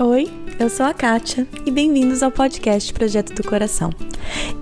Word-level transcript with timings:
Oi, 0.00 0.30
eu 0.60 0.70
sou 0.70 0.86
a 0.86 0.94
Kátia 0.94 1.44
e 1.66 1.72
bem-vindos 1.72 2.22
ao 2.22 2.30
podcast 2.30 2.92
Projeto 2.92 3.34
do 3.34 3.42
Coração. 3.42 3.90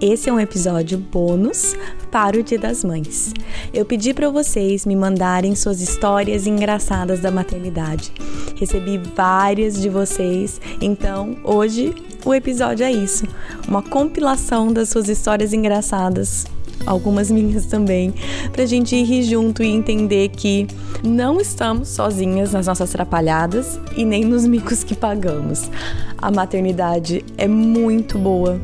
Esse 0.01 0.31
é 0.31 0.33
um 0.33 0.41
episódio 0.41 0.97
bônus 0.97 1.77
para 2.11 2.39
o 2.39 2.43
Dia 2.43 2.59
das 2.59 2.83
Mães. 2.83 3.35
Eu 3.71 3.85
pedi 3.85 4.15
para 4.15 4.31
vocês 4.31 4.87
me 4.87 4.97
mandarem 4.97 5.55
suas 5.55 5.83
histórias 5.83 6.47
engraçadas 6.47 7.21
da 7.21 7.31
maternidade. 7.31 8.13
Recebi 8.57 8.97
várias 8.97 9.79
de 9.79 9.91
vocês, 9.91 10.59
então 10.81 11.37
hoje 11.45 11.95
o 12.25 12.35
episódio 12.35 12.87
é 12.87 12.91
isso, 12.91 13.27
uma 13.69 13.83
compilação 13.83 14.73
das 14.73 14.89
suas 14.89 15.07
histórias 15.07 15.53
engraçadas 15.53 16.47
algumas 16.85 17.31
minhas 17.31 17.67
também, 17.67 18.13
pra 18.53 18.67
gente 18.67 19.01
rir 19.03 19.23
junto 19.23 19.63
e 19.63 19.69
entender 19.69 20.29
que 20.29 20.67
não 21.03 21.41
estamos 21.41 21.89
sozinhas 21.89 22.53
nas 22.53 22.67
nossas 22.67 22.91
atrapalhadas 22.91 23.81
e 23.97 24.05
nem 24.05 24.25
nos 24.25 24.47
micos 24.47 24.85
que 24.85 24.95
pagamos. 24.95 25.71
A 26.19 26.31
maternidade 26.31 27.25
é 27.39 27.49
muito 27.49 28.19
boa, 28.19 28.61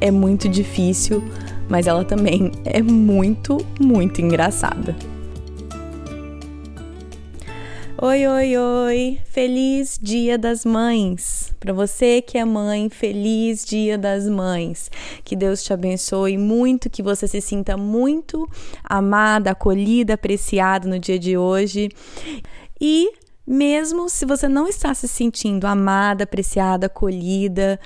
é 0.00 0.10
muito 0.10 0.48
difícil, 0.48 1.22
mas 1.68 1.86
ela 1.86 2.04
também 2.04 2.52
é 2.64 2.82
muito, 2.82 3.58
muito 3.80 4.20
engraçada. 4.20 4.94
Oi, 8.00 8.26
oi, 8.26 8.56
oi! 8.58 9.18
Feliz 9.24 9.98
Dia 10.00 10.36
das 10.36 10.66
Mães! 10.66 11.45
Para 11.58 11.72
você 11.72 12.20
que 12.20 12.38
é 12.38 12.44
mãe, 12.44 12.88
feliz 12.88 13.64
Dia 13.64 13.96
das 13.96 14.28
Mães! 14.28 14.90
Que 15.24 15.34
Deus 15.34 15.62
te 15.62 15.72
abençoe 15.72 16.36
muito, 16.36 16.90
que 16.90 17.02
você 17.02 17.26
se 17.26 17.40
sinta 17.40 17.76
muito 17.76 18.48
amada, 18.84 19.50
acolhida, 19.50 20.14
apreciada 20.14 20.88
no 20.88 20.98
dia 20.98 21.18
de 21.18 21.36
hoje. 21.36 21.88
E 22.80 23.10
mesmo 23.46 24.08
se 24.08 24.26
você 24.26 24.48
não 24.48 24.66
está 24.66 24.92
se 24.94 25.08
sentindo 25.08 25.66
amada, 25.66 26.24
apreciada, 26.24 26.86
acolhida, 26.86 27.78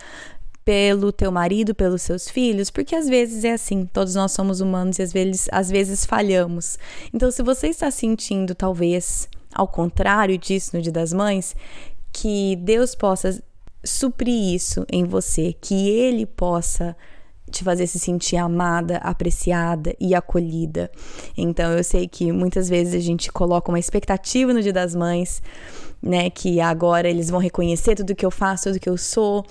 pelo 0.65 1.11
teu 1.11 1.33
marido, 1.33 1.75
pelos 1.75 2.03
seus 2.03 2.29
filhos, 2.29 2.71
porque 2.71 2.95
às 2.95 3.09
vezes 3.09 3.45
é 3.45 3.53
assim, 3.53 3.87
todos 3.87 4.15
nós 4.15 4.33
somos 4.33 4.61
humanos 4.61 4.99
e 4.99 5.03
às 5.03 5.13
vezes, 5.13 5.49
às 5.51 5.71
vezes 5.71 6.05
falhamos. 6.07 6.79
Então, 7.13 7.31
se 7.31 7.43
você 7.43 7.69
está 7.69 7.91
sentindo 7.91 8.55
talvez 8.55 9.29
ao 9.53 9.67
contrário 9.67 10.39
disso 10.39 10.77
no 10.77 10.83
Dia 10.83 10.93
das 10.93 11.13
Mães, 11.13 11.57
que 12.13 12.57
Deus 12.57 12.95
possa 12.95 13.43
suprir 13.85 14.55
isso 14.55 14.85
em 14.91 15.05
você, 15.05 15.55
que 15.61 15.89
Ele 15.89 16.27
possa 16.27 16.97
te 17.51 17.65
fazer 17.65 17.87
se 17.87 17.99
sentir 17.99 18.37
amada, 18.37 18.99
apreciada 18.99 19.95
e 19.99 20.15
acolhida. 20.15 20.91
Então 21.37 21.73
eu 21.73 21.83
sei 21.83 22.07
que 22.07 22.31
muitas 22.33 22.69
vezes 22.69 22.95
a 22.95 23.01
gente 23.01 23.31
coloca 23.33 23.71
uma 23.71 23.79
expectativa 23.79 24.53
no 24.53 24.63
Dia 24.63 24.73
das 24.73 24.95
Mães, 24.95 25.43
né, 26.01 26.31
que 26.31 26.61
agora 26.61 27.09
eles 27.09 27.29
vão 27.29 27.41
reconhecer 27.41 27.97
tudo 27.97 28.15
que 28.15 28.25
eu 28.25 28.31
faço, 28.31 28.65
tudo 28.65 28.81
que 28.81 28.89
eu 28.89 28.97
sou, 28.97 29.45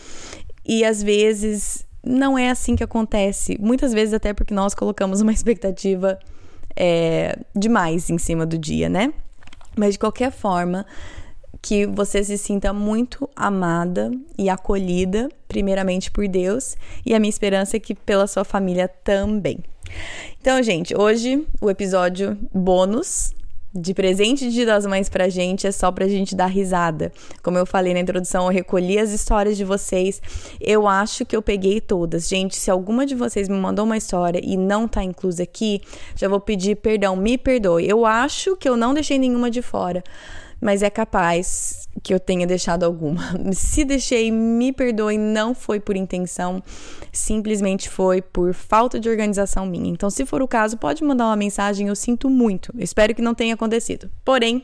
e 0.65 0.83
às 0.83 1.03
vezes 1.03 1.85
não 2.03 2.37
é 2.37 2.49
assim 2.49 2.75
que 2.75 2.83
acontece. 2.83 3.57
Muitas 3.59 3.93
vezes 3.93 4.13
até 4.13 4.33
porque 4.33 4.53
nós 4.53 4.73
colocamos 4.73 5.21
uma 5.21 5.31
expectativa 5.33 6.17
é, 6.75 7.37
demais 7.55 8.09
em 8.09 8.17
cima 8.17 8.45
do 8.45 8.57
dia, 8.57 8.87
né? 8.87 9.13
Mas 9.75 9.93
de 9.93 9.99
qualquer 9.99 10.31
forma, 10.31 10.85
que 11.61 11.85
você 11.85 12.23
se 12.23 12.37
sinta 12.37 12.71
muito 12.73 13.29
amada 13.35 14.11
e 14.37 14.49
acolhida, 14.49 15.29
primeiramente 15.47 16.09
por 16.09 16.27
Deus, 16.27 16.75
e 17.05 17.13
a 17.13 17.19
minha 17.19 17.29
esperança 17.29 17.77
é 17.77 17.79
que 17.79 17.93
pela 17.93 18.27
sua 18.27 18.43
família 18.43 18.87
também. 18.87 19.59
Então, 20.39 20.61
gente, 20.61 20.95
hoje 20.95 21.45
o 21.59 21.69
episódio 21.69 22.37
bônus 22.53 23.33
de 23.73 23.93
presente 23.93 24.49
de 24.49 24.65
das 24.65 24.85
Mães 24.85 25.09
pra 25.09 25.29
gente 25.29 25.67
é 25.67 25.71
só 25.71 25.91
pra 25.91 26.07
gente 26.07 26.35
dar 26.35 26.47
risada. 26.47 27.11
Como 27.43 27.57
eu 27.57 27.65
falei 27.65 27.93
na 27.93 27.99
introdução, 27.99 28.45
eu 28.45 28.51
recolhi 28.51 28.97
as 28.97 29.11
histórias 29.11 29.55
de 29.55 29.63
vocês. 29.63 30.21
Eu 30.59 30.87
acho 30.87 31.25
que 31.25 31.35
eu 31.35 31.41
peguei 31.41 31.79
todas. 31.79 32.27
Gente, 32.27 32.55
se 32.55 32.71
alguma 32.71 33.05
de 33.05 33.13
vocês 33.13 33.47
me 33.47 33.57
mandou 33.57 33.85
uma 33.85 33.97
história 33.97 34.41
e 34.43 34.57
não 34.57 34.87
tá 34.87 35.03
inclusa 35.03 35.43
aqui, 35.43 35.81
já 36.15 36.27
vou 36.27 36.39
pedir 36.39 36.77
perdão, 36.77 37.15
me 37.15 37.37
perdoe. 37.37 37.87
Eu 37.87 38.05
acho 38.05 38.55
que 38.55 38.67
eu 38.67 38.75
não 38.75 38.93
deixei 38.93 39.19
nenhuma 39.19 39.51
de 39.51 39.61
fora 39.61 40.03
mas 40.61 40.83
é 40.83 40.89
capaz 40.89 41.87
que 42.03 42.13
eu 42.13 42.19
tenha 42.19 42.45
deixado 42.45 42.83
alguma. 42.83 43.21
Se 43.53 43.83
deixei, 43.83 44.31
me 44.31 44.71
perdoe, 44.71 45.17
não 45.17 45.53
foi 45.53 45.79
por 45.79 45.95
intenção, 45.95 46.61
simplesmente 47.11 47.89
foi 47.89 48.21
por 48.21 48.53
falta 48.53 48.99
de 48.99 49.09
organização 49.09 49.65
minha. 49.65 49.89
Então, 49.89 50.09
se 50.09 50.25
for 50.25 50.41
o 50.41 50.47
caso, 50.47 50.77
pode 50.77 51.03
mandar 51.03 51.25
uma 51.25 51.35
mensagem, 51.35 51.87
eu 51.87 51.95
sinto 51.95 52.29
muito. 52.29 52.73
Espero 52.77 53.13
que 53.15 53.21
não 53.21 53.33
tenha 53.33 53.53
acontecido. 53.53 54.09
Porém, 54.23 54.63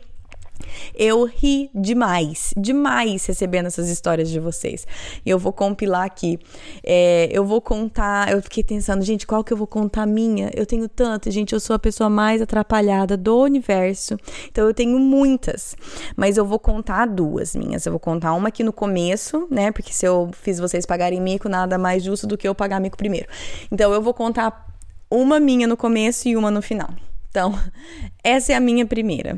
eu 0.93 1.23
ri 1.25 1.69
demais, 1.73 2.53
demais 2.55 3.25
recebendo 3.25 3.67
essas 3.67 3.89
histórias 3.89 4.29
de 4.29 4.39
vocês. 4.39 4.87
E 5.25 5.29
eu 5.29 5.39
vou 5.39 5.53
compilar 5.53 6.03
aqui. 6.03 6.39
É, 6.83 7.29
eu 7.31 7.45
vou 7.45 7.61
contar. 7.61 8.31
Eu 8.31 8.41
fiquei 8.41 8.63
pensando, 8.63 9.03
gente, 9.03 9.25
qual 9.25 9.43
que 9.43 9.51
eu 9.51 9.57
vou 9.57 9.67
contar 9.67 10.05
minha? 10.05 10.49
Eu 10.53 10.65
tenho 10.65 10.87
tanto, 10.87 11.29
gente. 11.31 11.53
Eu 11.53 11.59
sou 11.59 11.75
a 11.75 11.79
pessoa 11.79 12.09
mais 12.09 12.41
atrapalhada 12.41 13.17
do 13.17 13.41
universo. 13.41 14.17
Então 14.49 14.67
eu 14.67 14.73
tenho 14.73 14.99
muitas. 14.99 15.75
Mas 16.15 16.37
eu 16.37 16.45
vou 16.45 16.59
contar 16.59 17.05
duas 17.07 17.55
minhas. 17.55 17.85
Eu 17.85 17.91
vou 17.91 17.99
contar 17.99 18.33
uma 18.33 18.49
aqui 18.49 18.63
no 18.63 18.73
começo, 18.73 19.47
né? 19.49 19.71
Porque 19.71 19.93
se 19.93 20.05
eu 20.05 20.29
fiz 20.33 20.59
vocês 20.59 20.85
pagarem 20.85 21.21
mico, 21.21 21.49
nada 21.49 21.77
mais 21.77 22.03
justo 22.03 22.27
do 22.27 22.37
que 22.37 22.47
eu 22.47 22.55
pagar 22.55 22.79
mico 22.79 22.97
primeiro. 22.97 23.27
Então 23.71 23.93
eu 23.93 24.01
vou 24.01 24.13
contar 24.13 24.67
uma 25.09 25.39
minha 25.39 25.67
no 25.67 25.77
começo 25.77 26.27
e 26.27 26.35
uma 26.35 26.51
no 26.51 26.61
final. 26.61 26.89
Então, 27.29 27.57
essa 28.23 28.53
é 28.53 28.55
a 28.55 28.59
minha 28.59 28.85
primeira 28.85 29.37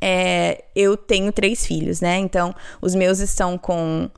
é, 0.00 0.64
eu 0.74 0.96
tenho 0.96 1.32
três 1.32 1.66
filhos, 1.66 2.00
né? 2.00 2.18
Então, 2.18 2.54
os 2.80 2.94
meus 2.94 3.18
estão 3.18 3.58
com 3.58 4.10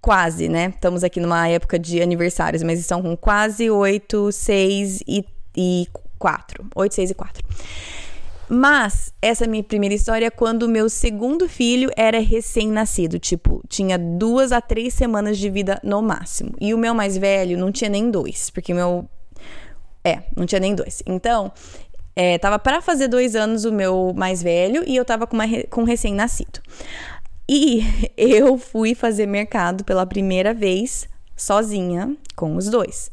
quase, 0.00 0.48
né? 0.48 0.72
Estamos 0.74 1.04
aqui 1.04 1.20
numa 1.20 1.48
época 1.48 1.78
de 1.78 2.00
aniversários, 2.00 2.62
mas 2.62 2.80
estão 2.80 3.02
com 3.02 3.16
quase 3.16 3.70
oito, 3.70 4.30
seis 4.32 5.02
e, 5.06 5.24
quatro. 6.18 6.66
Oito, 6.74 6.94
seis 6.94 7.10
e 7.10 7.14
quatro. 7.14 7.44
Mas 8.48 9.12
essa 9.20 9.46
minha 9.46 9.62
primeira 9.62 9.94
história 9.94 10.26
é 10.26 10.30
quando 10.30 10.62
o 10.62 10.68
meu 10.68 10.88
segundo 10.88 11.46
filho 11.46 11.90
era 11.94 12.18
recém-nascido, 12.18 13.18
tipo, 13.18 13.62
tinha 13.68 13.98
duas 13.98 14.52
a 14.52 14.60
três 14.60 14.94
semanas 14.94 15.36
de 15.36 15.50
vida 15.50 15.78
no 15.84 16.00
máximo. 16.00 16.54
E 16.58 16.72
o 16.72 16.78
meu 16.78 16.94
mais 16.94 17.18
velho 17.18 17.58
não 17.58 17.70
tinha 17.70 17.90
nem 17.90 18.10
dois, 18.10 18.48
porque 18.48 18.72
o 18.72 18.76
meu. 18.76 19.08
É, 20.02 20.22
não 20.34 20.46
tinha 20.46 20.60
nem 20.60 20.74
dois. 20.74 21.02
Então, 21.06 21.52
é, 22.20 22.36
tava 22.36 22.58
para 22.58 22.82
fazer 22.82 23.06
dois 23.06 23.36
anos 23.36 23.64
o 23.64 23.70
meu 23.70 24.12
mais 24.12 24.42
velho 24.42 24.82
e 24.84 24.96
eu 24.96 25.04
tava 25.04 25.24
com, 25.24 25.36
uma, 25.36 25.44
com 25.70 25.82
um 25.82 25.84
recém-nascido. 25.84 26.60
E 27.48 27.84
eu 28.18 28.58
fui 28.58 28.92
fazer 28.92 29.24
mercado 29.24 29.84
pela 29.84 30.04
primeira 30.04 30.52
vez 30.52 31.08
sozinha 31.36 32.16
com 32.34 32.56
os 32.56 32.68
dois. 32.68 33.08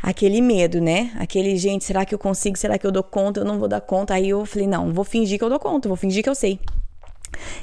Aquele 0.00 0.40
medo, 0.40 0.80
né? 0.80 1.10
Aquele, 1.18 1.56
gente, 1.56 1.84
será 1.84 2.04
que 2.04 2.14
eu 2.14 2.18
consigo? 2.18 2.56
Será 2.56 2.78
que 2.78 2.86
eu 2.86 2.92
dou 2.92 3.02
conta? 3.02 3.40
Eu 3.40 3.44
não 3.44 3.58
vou 3.58 3.66
dar 3.66 3.80
conta. 3.80 4.14
Aí 4.14 4.28
eu 4.28 4.46
falei, 4.46 4.68
não, 4.68 4.92
vou 4.92 5.04
fingir 5.04 5.36
que 5.36 5.44
eu 5.44 5.50
dou 5.50 5.58
conta, 5.58 5.88
vou 5.88 5.96
fingir 5.96 6.22
que 6.22 6.30
eu 6.30 6.36
sei. 6.36 6.60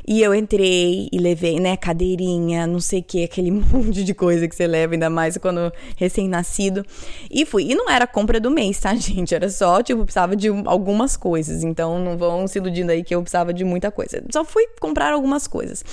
E 0.07 0.21
eu 0.21 0.33
entrei 0.33 1.07
e 1.11 1.17
levei, 1.17 1.59
né, 1.59 1.75
cadeirinha, 1.77 2.65
não 2.67 2.79
sei 2.79 2.99
o 2.99 3.03
que, 3.03 3.23
aquele 3.23 3.51
monte 3.51 4.03
de 4.03 4.13
coisa 4.13 4.47
que 4.47 4.55
você 4.55 4.67
leva, 4.67 4.93
ainda 4.93 5.09
mais 5.09 5.37
quando 5.37 5.71
recém-nascido. 5.95 6.85
E 7.29 7.45
fui. 7.45 7.71
E 7.71 7.75
não 7.75 7.89
era 7.89 8.07
compra 8.07 8.39
do 8.39 8.51
mês, 8.51 8.79
tá, 8.79 8.93
gente? 8.95 9.33
Era 9.33 9.49
só, 9.49 9.81
tipo, 9.81 10.03
precisava 10.03 10.35
de 10.35 10.47
algumas 10.65 11.17
coisas. 11.17 11.63
Então 11.63 11.99
não 11.99 12.17
vão 12.17 12.47
se 12.47 12.59
iludindo 12.59 12.91
aí 12.91 13.03
que 13.03 13.13
eu 13.13 13.21
precisava 13.21 13.53
de 13.53 13.63
muita 13.63 13.91
coisa. 13.91 14.23
Só 14.31 14.43
fui 14.43 14.65
comprar 14.79 15.13
algumas 15.13 15.47
coisas. 15.47 15.83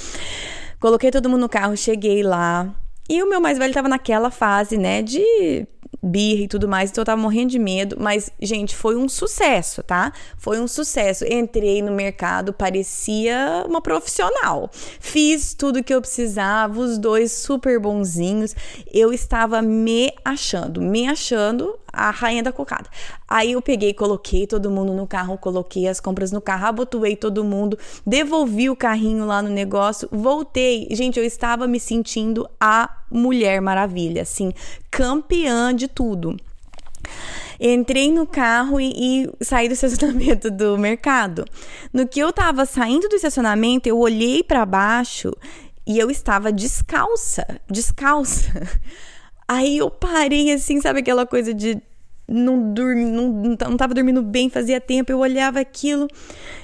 Coloquei 0.80 1.10
todo 1.10 1.28
mundo 1.28 1.40
no 1.40 1.48
carro, 1.48 1.76
cheguei 1.76 2.22
lá. 2.22 2.74
E 3.08 3.22
o 3.22 3.28
meu 3.28 3.40
mais 3.40 3.56
velho 3.56 3.72
tava 3.72 3.88
naquela 3.88 4.30
fase, 4.30 4.76
né, 4.76 5.00
de 5.00 5.66
birra 6.02 6.42
e 6.42 6.48
tudo 6.48 6.68
mais, 6.68 6.90
então 6.90 7.02
eu 7.02 7.06
tava 7.06 7.20
morrendo 7.20 7.50
de 7.50 7.58
medo, 7.58 7.96
mas 7.98 8.30
gente, 8.40 8.74
foi 8.74 8.96
um 8.96 9.08
sucesso, 9.08 9.82
tá? 9.82 10.12
Foi 10.36 10.60
um 10.60 10.68
sucesso. 10.68 11.24
Entrei 11.24 11.82
no 11.82 11.92
mercado, 11.92 12.52
parecia 12.52 13.64
uma 13.66 13.80
profissional. 13.80 14.70
Fiz 14.72 15.54
tudo 15.54 15.82
que 15.82 15.92
eu 15.92 16.00
precisava, 16.00 16.78
os 16.80 16.98
dois 16.98 17.32
super 17.32 17.78
bonzinhos. 17.80 18.54
Eu 18.92 19.12
estava 19.12 19.60
me 19.60 20.12
achando, 20.24 20.80
me 20.80 21.08
achando 21.08 21.78
a 21.92 22.10
rainha 22.10 22.42
da 22.42 22.52
cocada. 22.52 22.88
Aí 23.26 23.52
eu 23.52 23.62
peguei, 23.62 23.92
coloquei 23.92 24.46
todo 24.46 24.70
mundo 24.70 24.92
no 24.92 25.06
carro, 25.06 25.38
coloquei 25.38 25.88
as 25.88 26.00
compras 26.00 26.32
no 26.32 26.40
carro, 26.40 26.66
abotoei 26.66 27.16
todo 27.16 27.44
mundo, 27.44 27.78
devolvi 28.06 28.70
o 28.70 28.76
carrinho 28.76 29.26
lá 29.26 29.42
no 29.42 29.48
negócio, 29.48 30.08
voltei. 30.10 30.88
Gente, 30.90 31.18
eu 31.18 31.24
estava 31.24 31.66
me 31.66 31.80
sentindo 31.80 32.48
a 32.60 32.90
Mulher 33.10 33.60
Maravilha, 33.60 34.22
assim, 34.22 34.52
campeã 34.90 35.74
de 35.74 35.88
tudo. 35.88 36.36
Entrei 37.60 38.12
no 38.12 38.24
carro 38.26 38.80
e, 38.80 38.92
e, 39.24 39.44
saí 39.44 39.66
do 39.66 39.74
estacionamento 39.74 40.50
do 40.50 40.78
mercado. 40.78 41.44
No 41.92 42.06
que 42.06 42.20
eu 42.20 42.32
tava 42.32 42.64
saindo 42.64 43.08
do 43.08 43.16
estacionamento, 43.16 43.88
eu 43.88 43.98
olhei 43.98 44.44
para 44.44 44.64
baixo 44.64 45.32
e 45.84 45.98
eu 45.98 46.10
estava 46.10 46.52
descalça, 46.52 47.44
descalça. 47.68 48.52
Aí 49.48 49.78
eu 49.78 49.90
parei 49.90 50.52
assim, 50.52 50.80
sabe 50.80 51.00
aquela 51.00 51.26
coisa 51.26 51.54
de 51.54 51.80
não, 52.28 52.74
dormi, 52.74 53.06
não, 53.06 53.28
não 53.30 53.76
tava 53.76 53.94
dormindo 53.94 54.20
bem, 54.20 54.50
fazia 54.50 54.78
tempo, 54.78 55.10
eu 55.10 55.18
olhava 55.18 55.58
aquilo 55.58 56.06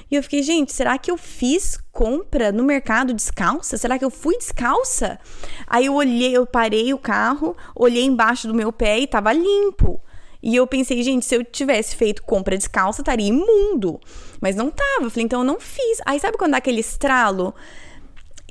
e 0.09 0.15
eu 0.15 0.21
fiquei, 0.21 0.43
gente, 0.43 0.71
será 0.71 0.95
que 0.97 1.09
eu 1.09 1.17
fiz 1.17 1.79
compra 1.91 2.51
no 2.51 2.63
mercado 2.63 3.13
descalça? 3.13 3.75
Será 3.75 3.97
que 3.97 4.05
eu 4.05 4.11
fui 4.11 4.37
descalça? 4.37 5.19
Aí 5.65 5.87
eu 5.87 5.95
olhei, 5.95 6.37
eu 6.37 6.45
parei 6.45 6.93
o 6.93 6.97
carro, 6.99 7.57
olhei 7.75 8.03
embaixo 8.03 8.47
do 8.47 8.53
meu 8.53 8.71
pé 8.71 8.99
e 8.99 9.07
tava 9.07 9.33
limpo. 9.33 9.99
E 10.43 10.55
eu 10.55 10.67
pensei, 10.67 11.01
gente, 11.01 11.25
se 11.25 11.35
eu 11.35 11.43
tivesse 11.43 11.95
feito 11.95 12.21
compra 12.21 12.55
descalça, 12.55 13.01
estaria 13.01 13.27
imundo. 13.27 13.99
Mas 14.39 14.55
não 14.55 14.69
tava. 14.69 15.05
Eu 15.05 15.09
falei, 15.09 15.25
então 15.25 15.39
eu 15.39 15.43
não 15.43 15.59
fiz. 15.59 15.99
Aí 16.05 16.19
sabe 16.19 16.37
quando 16.37 16.51
dá 16.51 16.57
aquele 16.57 16.81
estralo? 16.81 17.55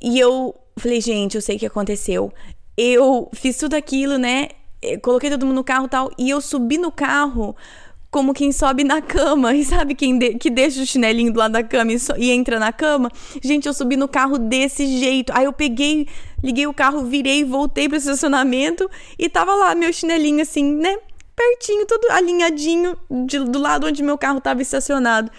E 0.02 0.18
eu 0.18 0.56
falei, 0.76 1.00
gente, 1.00 1.36
eu 1.36 1.40
sei 1.40 1.54
o 1.54 1.58
que 1.60 1.66
aconteceu. 1.66 2.32
Eu 2.76 3.30
fiz 3.32 3.56
tudo 3.56 3.74
aquilo, 3.74 4.18
né? 4.18 4.48
Eu 4.82 5.00
coloquei 5.00 5.30
todo 5.30 5.46
mundo 5.46 5.56
no 5.56 5.64
carro 5.64 5.86
e 5.86 5.88
tal. 5.88 6.10
E 6.18 6.30
eu 6.30 6.40
subi 6.40 6.78
no 6.78 6.90
carro 6.90 7.56
como 8.10 8.32
quem 8.32 8.52
sobe 8.52 8.84
na 8.84 9.02
cama. 9.02 9.54
E 9.56 9.64
sabe 9.64 9.94
quem 9.94 10.18
de, 10.18 10.34
que 10.34 10.50
deixa 10.50 10.82
o 10.82 10.86
chinelinho 10.86 11.32
do 11.32 11.38
lado 11.38 11.52
da 11.52 11.62
cama 11.62 11.92
e, 11.92 11.98
so, 11.98 12.12
e, 12.16 12.30
entra 12.30 12.58
na 12.58 12.72
cama? 12.72 13.10
Gente, 13.42 13.66
eu 13.66 13.74
subi 13.74 13.96
no 13.96 14.08
carro 14.08 14.38
desse 14.38 14.86
jeito. 14.86 15.32
Aí 15.34 15.44
eu 15.44 15.52
peguei, 15.52 16.06
liguei 16.42 16.66
o 16.66 16.74
carro, 16.74 17.04
virei, 17.04 17.44
voltei 17.44 17.88
pro 17.88 17.96
estacionamento 17.96 18.88
e 19.18 19.28
tava 19.28 19.54
lá 19.54 19.74
meu 19.74 19.92
chinelinho 19.92 20.42
assim, 20.42 20.76
né? 20.76 20.96
pertinho, 21.36 21.84
tudo 21.86 22.10
alinhadinho 22.10 22.96
de, 23.26 23.40
do 23.40 23.58
lado 23.58 23.86
onde 23.86 24.02
meu 24.02 24.16
carro 24.16 24.38
estava 24.38 24.62
estacionado. 24.62 25.30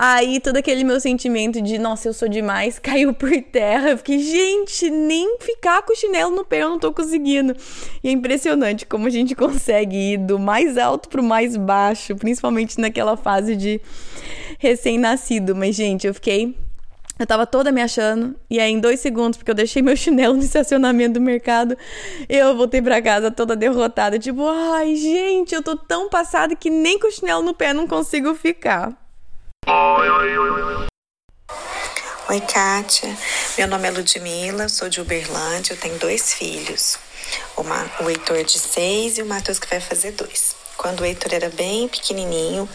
Aí 0.00 0.38
todo 0.38 0.58
aquele 0.58 0.84
meu 0.84 1.00
sentimento 1.00 1.60
de, 1.60 1.76
nossa, 1.76 2.08
eu 2.08 2.12
sou 2.12 2.28
demais, 2.28 2.78
caiu 2.78 3.12
por 3.12 3.32
terra. 3.42 3.90
Eu 3.90 3.98
fiquei, 3.98 4.20
gente, 4.20 4.88
nem 4.88 5.38
ficar 5.40 5.82
com 5.82 5.92
o 5.92 5.96
chinelo 5.96 6.30
no 6.30 6.44
pé 6.44 6.62
eu 6.62 6.68
não 6.70 6.78
tô 6.78 6.92
conseguindo. 6.92 7.52
E 8.04 8.08
é 8.08 8.12
impressionante 8.12 8.86
como 8.86 9.08
a 9.08 9.10
gente 9.10 9.34
consegue 9.36 10.12
ir 10.12 10.18
do 10.18 10.38
mais 10.38 10.78
alto 10.78 11.08
pro 11.08 11.20
mais 11.20 11.56
baixo, 11.56 12.14
principalmente 12.14 12.80
naquela 12.80 13.16
fase 13.16 13.56
de 13.56 13.80
recém-nascido. 14.60 15.56
Mas, 15.56 15.74
gente, 15.74 16.06
eu 16.06 16.14
fiquei 16.14 16.54
eu 17.18 17.26
tava 17.26 17.44
toda 17.44 17.72
me 17.72 17.82
achando, 17.82 18.36
e 18.48 18.60
aí 18.60 18.70
em 18.70 18.78
dois 18.78 19.00
segundos, 19.00 19.36
porque 19.36 19.50
eu 19.50 19.54
deixei 19.56 19.82
meu 19.82 19.96
chinelo 19.98 20.36
no 20.36 20.42
estacionamento 20.44 21.14
do 21.14 21.20
mercado, 21.20 21.76
eu 22.28 22.56
voltei 22.56 22.80
pra 22.80 23.02
casa 23.02 23.28
toda 23.32 23.56
derrotada, 23.56 24.16
tipo, 24.20 24.46
ai, 24.46 24.94
gente, 24.94 25.52
eu 25.52 25.60
tô 25.60 25.74
tão 25.74 26.08
passada 26.08 26.54
que 26.54 26.70
nem 26.70 26.96
com 27.00 27.08
o 27.08 27.10
chinelo 27.10 27.42
no 27.42 27.52
pé 27.52 27.74
não 27.74 27.88
consigo 27.88 28.32
ficar. 28.36 29.07
Oi, 32.30 32.40
Kátia. 32.40 33.14
Meu 33.58 33.68
nome 33.68 33.86
é 33.86 33.90
Ludmila, 33.90 34.66
sou 34.66 34.88
de 34.88 34.98
Uberlândia, 34.98 35.74
eu 35.74 35.76
tenho 35.76 35.98
dois 35.98 36.32
filhos. 36.32 36.98
o 38.00 38.08
Heitor 38.08 38.42
de 38.44 38.58
seis 38.58 39.18
e 39.18 39.22
o 39.22 39.26
Matheus 39.26 39.58
que 39.58 39.68
vai 39.68 39.78
fazer 39.78 40.12
dois. 40.12 40.57
Quando 40.78 41.00
o 41.00 41.04
Heitor 41.04 41.34
era 41.34 41.50
bem 41.50 41.88
pequenininho, 41.88 42.68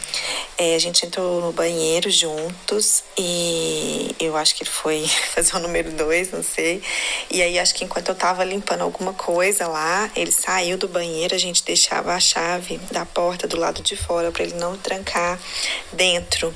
é, 0.58 0.76
a 0.76 0.80
gente 0.80 1.06
entrou 1.06 1.40
no 1.40 1.54
banheiro 1.54 2.12
juntos 2.12 3.02
e 3.18 4.14
eu 4.20 4.36
acho 4.36 4.54
que 4.56 4.64
ele 4.64 4.70
foi 4.70 5.08
fazer 5.34 5.56
o 5.56 5.60
número 5.60 5.90
dois, 5.94 6.30
não 6.30 6.44
sei. 6.44 6.84
E 7.32 7.42
aí 7.42 7.58
acho 7.58 7.74
que 7.74 7.86
enquanto 7.86 8.10
eu 8.10 8.16
tava 8.16 8.44
limpando 8.44 8.82
alguma 8.82 9.14
coisa 9.14 9.70
lá, 9.70 10.12
ele 10.18 10.34
saiu 10.34 10.78
do 10.78 10.86
banheiro, 10.86 11.34
a 11.34 11.38
gente 11.38 11.64
deixava 11.64 12.14
a 12.14 12.20
chave 12.20 12.78
da 12.92 13.06
porta 13.06 13.48
do 13.48 13.58
lado 13.58 13.82
de 13.82 13.96
fora 13.96 14.34
para 14.34 14.44
ele 14.44 14.56
não 14.56 14.78
trancar 14.78 15.40
dentro 15.94 16.54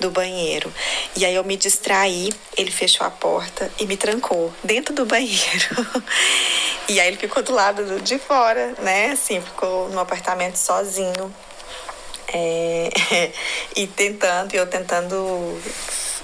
do 0.00 0.10
banheiro. 0.10 0.72
E 1.14 1.26
aí 1.26 1.34
eu 1.34 1.44
me 1.44 1.58
distraí, 1.58 2.32
ele 2.56 2.70
fechou 2.70 3.06
a 3.06 3.10
porta 3.10 3.70
e 3.78 3.84
me 3.84 3.98
trancou 3.98 4.50
dentro 4.64 4.94
do 4.94 5.04
banheiro. 5.04 5.86
e 6.88 6.98
aí 6.98 7.08
ele 7.08 7.18
ficou 7.18 7.42
do 7.42 7.52
lado 7.52 8.00
de 8.00 8.18
fora, 8.18 8.74
né? 8.78 9.10
Assim, 9.10 9.42
ficou 9.42 9.90
no 9.90 10.00
apartamento 10.00 10.56
sozinho 10.56 10.85
sozinho. 10.86 11.34
É, 12.32 12.90
e 13.76 13.86
tentando, 13.86 14.54
eu 14.54 14.66
tentando 14.66 15.60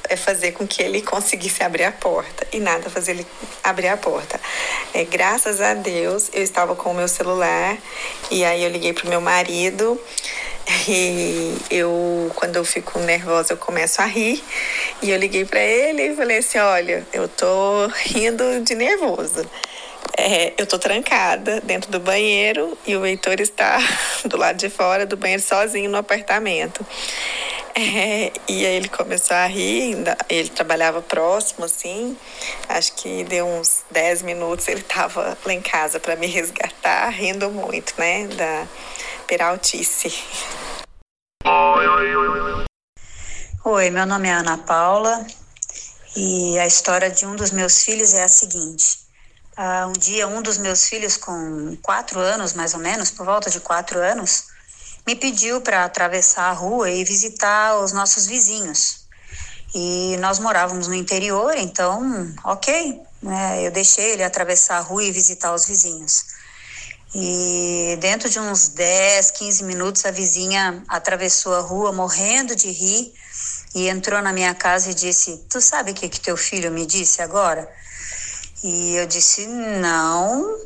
é 0.09 0.17
fazer 0.17 0.53
com 0.53 0.67
que 0.67 0.83
ele 0.83 1.01
conseguisse 1.01 1.63
abrir 1.63 1.85
a 1.85 1.93
porta 1.93 2.47
e 2.53 2.59
nada 2.59 2.91
fazer 2.91 3.13
ele 3.13 3.27
abrir 3.63 3.89
a 3.89 3.97
porta. 3.97 4.39
É, 4.93 5.05
graças 5.05 5.61
a 5.61 5.75
Deus 5.75 6.29
eu 6.33 6.43
estava 6.43 6.75
com 6.75 6.91
o 6.91 6.95
meu 6.95 7.07
celular 7.07 7.79
e 8.31 8.45
aí 8.45 8.65
eu 8.65 8.71
liguei 8.71 8.93
pro 8.93 9.09
meu 9.09 9.21
marido 9.21 9.99
e 10.89 11.57
eu 11.71 12.31
quando 12.35 12.57
eu 12.57 12.65
fico 12.65 12.99
nervosa 12.99 13.53
eu 13.53 13.57
começo 13.57 14.03
a 14.03 14.05
rir 14.05 14.43
e 15.01 15.11
eu 15.11 15.17
liguei 15.17 15.45
para 15.45 15.61
ele 15.61 16.09
e 16.09 16.17
falei 16.17 16.39
assim, 16.39 16.59
olha, 16.59 17.07
eu 17.13 17.29
tô 17.29 17.87
rindo 18.05 18.61
de 18.63 18.75
nervoso. 18.75 19.47
É, 20.17 20.53
eu 20.59 20.67
tô 20.67 20.79
trancada 20.79 21.61
dentro 21.61 21.91
do 21.91 21.99
banheiro 21.99 22.77
e 22.87 22.97
o 22.97 23.05
Heitor 23.05 23.41
está 23.41 23.79
do 24.25 24.37
lado 24.37 24.57
de 24.57 24.69
fora 24.69 25.07
do 25.07 25.17
banheiro 25.17 25.43
sozinho 25.43 25.91
no 25.91 25.97
apartamento. 25.97 26.85
É, 27.75 28.31
e 28.47 28.67
aí 28.67 28.75
ele 28.75 28.89
começou 28.89 29.35
a 29.35 29.47
rir, 29.47 29.97
ele 30.29 30.49
trabalhava 30.51 31.01
próximo, 31.01 31.65
assim. 31.65 32.17
Acho 32.69 32.93
que 32.95 33.25
deu 33.25 33.47
uns 33.47 33.83
10 33.91 34.23
minutos, 34.23 34.69
ele 34.69 34.81
estava 34.81 35.37
lá 35.45 35.53
em 35.53 35.63
casa 35.63 35.99
para 35.99 36.15
me 36.15 36.27
resgatar, 36.27 37.09
rindo 37.09 37.51
muito, 37.51 37.95
né? 37.97 38.27
Da 38.29 38.67
peraltice. 39.27 40.13
Oi, 43.65 43.91
meu 43.91 44.05
nome 44.05 44.29
é 44.29 44.33
Ana 44.33 44.59
Paula 44.59 45.27
e 46.15 46.59
a 46.59 46.67
história 46.67 47.11
de 47.11 47.25
um 47.25 47.35
dos 47.35 47.51
meus 47.53 47.85
filhos 47.85 48.13
é 48.13 48.25
a 48.25 48.29
seguinte. 48.29 49.02
Uh, 49.57 49.89
um 49.89 49.93
dia, 49.93 50.27
um 50.27 50.41
dos 50.41 50.57
meus 50.57 50.85
filhos, 50.89 51.19
com 51.19 51.77
quatro 51.83 52.19
anos 52.19 52.55
mais 52.55 52.73
ou 52.73 52.81
menos, 52.81 53.11
por 53.11 53.27
volta 53.27 53.51
de 53.51 53.61
quatro 53.61 53.99
anos, 53.99 54.45
me 55.07 55.15
pediu 55.15 55.61
para 55.61 55.85
atravessar 55.85 56.45
a 56.45 56.53
rua 56.53 56.91
e 56.91 57.05
visitar 57.05 57.77
os 57.77 57.93
nossos 57.93 58.27
vizinhos. 58.27 59.03
E 59.75 60.17
nós 60.21 60.39
morávamos 60.39 60.87
no 60.87 60.95
interior, 60.95 61.55
então, 61.57 62.33
ok, 62.45 63.01
né, 63.23 63.67
eu 63.67 63.71
deixei 63.71 64.13
ele 64.13 64.23
atravessar 64.23 64.79
a 64.79 64.81
rua 64.81 65.05
e 65.05 65.13
visitar 65.13 65.55
os 65.55 65.67
vizinhos. 65.67 66.25
E 67.15 67.99
dentro 68.01 68.31
de 68.31 68.41
uns 68.41 68.69
10, 68.69 69.33
15 69.33 69.65
minutos, 69.65 70.05
a 70.07 70.11
vizinha 70.11 70.83
atravessou 70.89 71.55
a 71.55 71.61
rua 71.61 71.93
morrendo 71.93 72.57
de 72.57 72.71
rir 72.71 73.13
e 73.75 73.89
entrou 73.89 74.23
na 74.23 74.33
minha 74.33 74.55
casa 74.55 74.91
e 74.91 74.95
disse: 74.95 75.45
Tu 75.51 75.61
sabe 75.61 75.91
o 75.91 75.95
que, 75.95 76.09
que 76.09 76.21
teu 76.21 76.39
filho 76.39 76.71
me 76.71 76.87
disse 76.87 77.21
agora? 77.21 77.71
E 78.63 78.95
eu 78.97 79.07
disse: 79.07 79.47
não. 79.47 80.61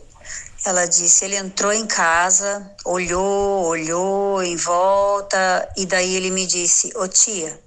Ela 0.65 0.87
disse: 0.87 1.25
ele 1.25 1.37
entrou 1.37 1.73
em 1.73 1.87
casa, 1.87 2.75
olhou, 2.85 3.67
olhou 3.67 4.43
em 4.43 4.57
volta, 4.57 5.69
e 5.77 5.87
daí 5.87 6.17
ele 6.17 6.31
me 6.31 6.45
disse: 6.45 6.93
Ô 6.97 7.07
tia, 7.07 7.59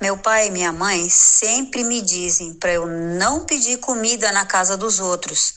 meu 0.00 0.18
pai 0.18 0.48
e 0.48 0.50
minha 0.50 0.72
mãe 0.72 1.08
sempre 1.08 1.84
me 1.84 2.02
dizem 2.02 2.52
para 2.54 2.72
eu 2.72 2.86
não 2.86 3.44
pedir 3.44 3.78
comida 3.78 4.32
na 4.32 4.44
casa 4.44 4.76
dos 4.76 4.98
outros, 4.98 5.54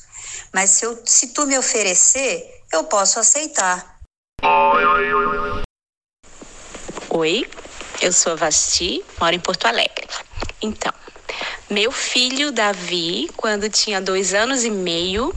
mas 0.53 0.69
se, 0.69 0.85
eu, 0.85 1.01
se 1.03 1.27
tu 1.29 1.47
me 1.47 1.57
oferecer, 1.57 2.63
eu 2.71 2.83
posso 2.83 3.19
aceitar. 3.19 3.99
Oi, 7.09 7.49
eu 8.01 8.13
sou 8.13 8.33
a 8.33 8.35
Vasti, 8.35 9.03
moro 9.19 9.33
em 9.33 9.39
Porto 9.39 9.65
Alegre. 9.65 10.07
Então, 10.61 10.93
meu 11.69 11.91
filho 11.91 12.51
Davi, 12.51 13.29
quando 13.35 13.69
tinha 13.69 13.99
dois 13.99 14.33
anos 14.33 14.63
e 14.63 14.69
meio, 14.69 15.35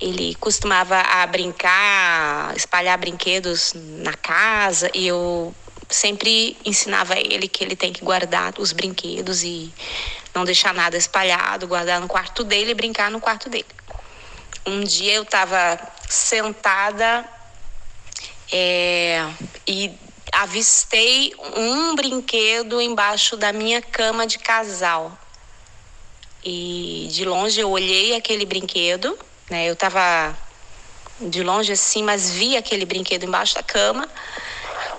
ele 0.00 0.34
costumava 0.36 0.98
a 0.98 1.26
brincar, 1.26 2.56
espalhar 2.56 2.96
brinquedos 2.96 3.74
na 3.74 4.14
casa 4.14 4.90
e 4.94 5.06
eu 5.06 5.54
sempre 5.88 6.56
ensinava 6.64 7.18
ele 7.18 7.48
que 7.48 7.62
ele 7.62 7.76
tem 7.76 7.92
que 7.92 8.02
guardar 8.02 8.54
os 8.58 8.72
brinquedos 8.72 9.42
e 9.42 9.70
não 10.34 10.44
deixar 10.44 10.72
nada 10.72 10.96
espalhado, 10.96 11.66
guardar 11.66 12.00
no 12.00 12.08
quarto 12.08 12.44
dele 12.44 12.70
e 12.70 12.74
brincar 12.74 13.10
no 13.10 13.20
quarto 13.20 13.50
dele. 13.50 13.66
Um 14.64 14.80
dia 14.84 15.14
eu 15.14 15.22
estava 15.22 15.78
sentada 16.08 17.28
é, 18.50 19.22
e 19.66 19.92
avistei 20.32 21.34
um 21.56 21.94
brinquedo 21.94 22.80
embaixo 22.80 23.36
da 23.36 23.52
minha 23.52 23.82
cama 23.82 24.26
de 24.26 24.38
casal. 24.38 25.18
E 26.44 27.08
de 27.10 27.24
longe 27.24 27.60
eu 27.60 27.70
olhei 27.70 28.14
aquele 28.14 28.46
brinquedo, 28.46 29.18
né? 29.50 29.68
Eu 29.68 29.72
estava 29.72 30.36
de 31.20 31.42
longe 31.42 31.72
assim, 31.72 32.02
mas 32.02 32.30
vi 32.30 32.56
aquele 32.56 32.84
brinquedo 32.84 33.24
embaixo 33.24 33.54
da 33.54 33.62
cama. 33.62 34.08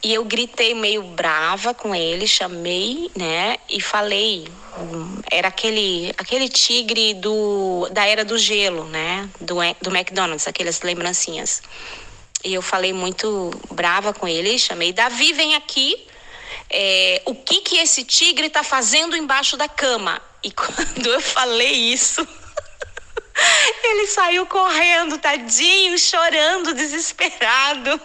E 0.04 0.14
eu 0.14 0.24
gritei 0.24 0.74
meio 0.74 1.04
brava 1.04 1.74
com 1.74 1.94
ele, 1.94 2.28
chamei, 2.28 3.12
né? 3.16 3.58
E 3.70 3.82
falei, 3.82 4.48
era 5.30 5.50
aquele 5.50 6.14
aquele 6.18 6.48
tigre 6.48 7.14
do 7.16 7.90
da 7.92 8.06
era 8.06 8.24
do 8.24 8.38
gelo, 8.38 8.86
né? 8.86 9.30
Do 9.40 9.56
do 9.82 9.96
McDonald's, 9.96 10.48
aquelas 10.48 10.82
lembrancinhas. 10.82 11.62
E 12.44 12.54
eu 12.54 12.62
falei 12.62 12.94
muito 12.94 13.52
brava 13.72 14.14
com 14.14 14.28
ele, 14.28 14.58
chamei 14.58 14.94
Davi, 14.94 15.34
vem 15.34 15.56
aqui. 15.56 16.08
É, 16.70 17.22
o 17.26 17.36
que 17.36 17.62
que 17.62 17.78
esse 17.78 18.04
tigre 18.04 18.48
está 18.48 18.64
fazendo 18.64 19.18
embaixo 19.18 19.58
da 19.58 19.68
cama? 19.68 20.22
E 20.44 20.52
quando 20.52 21.08
eu 21.08 21.22
falei 21.22 21.94
isso, 21.94 22.26
ele 23.84 24.08
saiu 24.08 24.46
correndo, 24.46 25.18
tadinho, 25.18 25.98
chorando, 25.98 26.74
desesperado. 26.74 28.00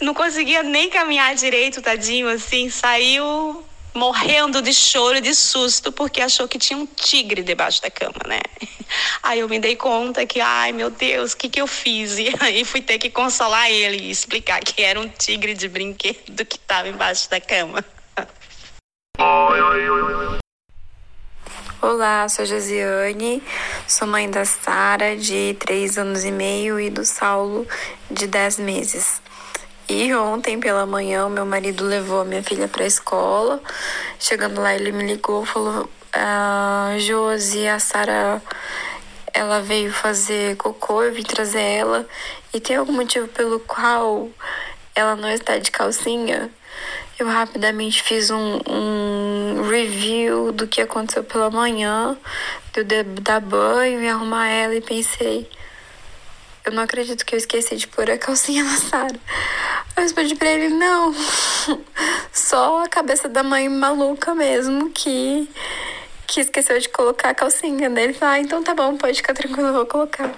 Não 0.00 0.14
conseguia 0.14 0.62
nem 0.62 0.88
caminhar 0.88 1.34
direito, 1.34 1.82
tadinho, 1.82 2.28
assim, 2.28 2.70
saiu 2.70 3.64
morrendo 3.94 4.62
de 4.62 4.72
choro, 4.72 5.20
de 5.20 5.34
susto, 5.34 5.90
porque 5.90 6.20
achou 6.20 6.46
que 6.46 6.58
tinha 6.58 6.78
um 6.78 6.86
tigre 6.86 7.42
debaixo 7.42 7.82
da 7.82 7.90
cama, 7.90 8.20
né? 8.26 8.38
Aí 9.22 9.40
eu 9.40 9.48
me 9.48 9.58
dei 9.58 9.76
conta 9.76 10.24
que, 10.24 10.40
ai 10.40 10.72
meu 10.72 10.88
Deus, 10.88 11.32
o 11.32 11.36
que, 11.36 11.48
que 11.48 11.60
eu 11.60 11.66
fiz? 11.66 12.18
E 12.18 12.32
aí 12.40 12.64
fui 12.64 12.80
ter 12.80 12.98
que 12.98 13.10
consolar 13.10 13.70
ele 13.70 13.98
e 13.98 14.10
explicar 14.10 14.60
que 14.60 14.82
era 14.82 15.00
um 15.00 15.08
tigre 15.08 15.54
de 15.54 15.68
brinquedo 15.68 16.44
que 16.44 16.56
estava 16.56 16.88
embaixo 16.88 17.28
da 17.28 17.40
cama. 17.40 17.84
Olá, 21.80 22.28
sou 22.28 22.44
Josiane, 22.44 23.40
sou 23.86 24.08
mãe 24.08 24.28
da 24.28 24.44
Sara, 24.44 25.16
de 25.16 25.54
3 25.60 25.96
anos 25.96 26.24
e 26.24 26.32
meio, 26.32 26.80
e 26.80 26.90
do 26.90 27.04
Saulo, 27.04 27.64
de 28.10 28.26
10 28.26 28.58
meses. 28.58 29.22
E 29.88 30.12
ontem 30.12 30.58
pela 30.58 30.84
manhã, 30.84 31.28
meu 31.28 31.46
marido 31.46 31.84
levou 31.84 32.22
a 32.22 32.24
minha 32.24 32.42
filha 32.42 32.66
para 32.66 32.82
a 32.82 32.86
escola. 32.88 33.62
Chegando 34.18 34.60
lá, 34.60 34.74
ele 34.74 34.90
me 34.90 35.04
ligou, 35.04 35.46
falou: 35.46 35.88
ah, 36.12 36.96
Josi, 36.98 37.68
a 37.68 37.78
Sara 37.78 38.42
ela 39.32 39.60
veio 39.60 39.92
fazer 39.92 40.56
cocô, 40.56 41.04
eu 41.04 41.14
vim 41.14 41.22
trazer 41.22 41.62
ela. 41.62 42.04
E 42.52 42.58
tem 42.58 42.74
algum 42.74 42.92
motivo 42.92 43.28
pelo 43.28 43.60
qual 43.60 44.28
ela 44.96 45.14
não 45.14 45.30
está 45.30 45.58
de 45.58 45.70
calcinha? 45.70 46.50
Eu 47.18 47.26
rapidamente 47.26 48.00
fiz 48.02 48.30
um, 48.30 48.60
um 48.68 49.68
review 49.68 50.52
do 50.52 50.68
que 50.68 50.80
aconteceu 50.80 51.24
pela 51.24 51.50
manhã, 51.50 52.16
de 52.72 53.02
dar 53.02 53.40
banho 53.40 54.00
e 54.00 54.08
arrumar 54.08 54.46
ela 54.46 54.74
e 54.76 54.80
pensei, 54.80 55.50
eu 56.64 56.72
não 56.72 56.82
acredito 56.82 57.24
que 57.24 57.34
eu 57.34 57.38
esqueci 57.38 57.76
de 57.76 57.88
pôr 57.88 58.10
a 58.10 58.18
calcinha 58.18 58.62
na 58.64 58.76
Sara. 58.76 59.18
Eu 59.96 60.02
respondi 60.02 60.34
pra 60.34 60.48
ele, 60.48 60.68
não. 60.68 61.14
Só 62.32 62.84
a 62.84 62.88
cabeça 62.88 63.28
da 63.28 63.42
mãe 63.42 63.68
maluca 63.68 64.34
mesmo 64.34 64.90
que, 64.90 65.50
que 66.26 66.40
esqueceu 66.40 66.78
de 66.78 66.88
colocar 66.88 67.30
a 67.30 67.34
calcinha. 67.34 67.90
Daí 67.90 68.04
ele 68.04 68.12
falou, 68.12 68.34
ah, 68.34 68.38
então 68.38 68.62
tá 68.62 68.74
bom, 68.74 68.96
pode 68.96 69.16
ficar 69.16 69.34
tranquilo, 69.34 69.68
eu 69.68 69.72
vou 69.72 69.86
colocar. 69.86 70.30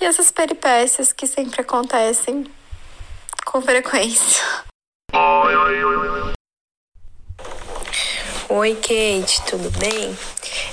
E 0.00 0.04
essas 0.04 0.30
peripécias 0.30 1.12
que 1.12 1.26
sempre 1.26 1.60
acontecem 1.60 2.46
com 3.44 3.60
frequência. 3.60 4.64
Oi, 8.48 8.74
Kate, 8.74 9.42
tudo 9.46 9.70
bem? 9.78 10.18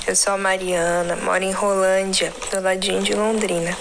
Eu 0.07 0.15
sou 0.15 0.33
a 0.33 0.37
Mariana, 0.37 1.15
moro 1.17 1.43
em 1.43 1.51
Rolândia, 1.51 2.33
do 2.49 2.59
ladinho 2.59 3.03
de 3.03 3.13
Londrina. 3.13 3.77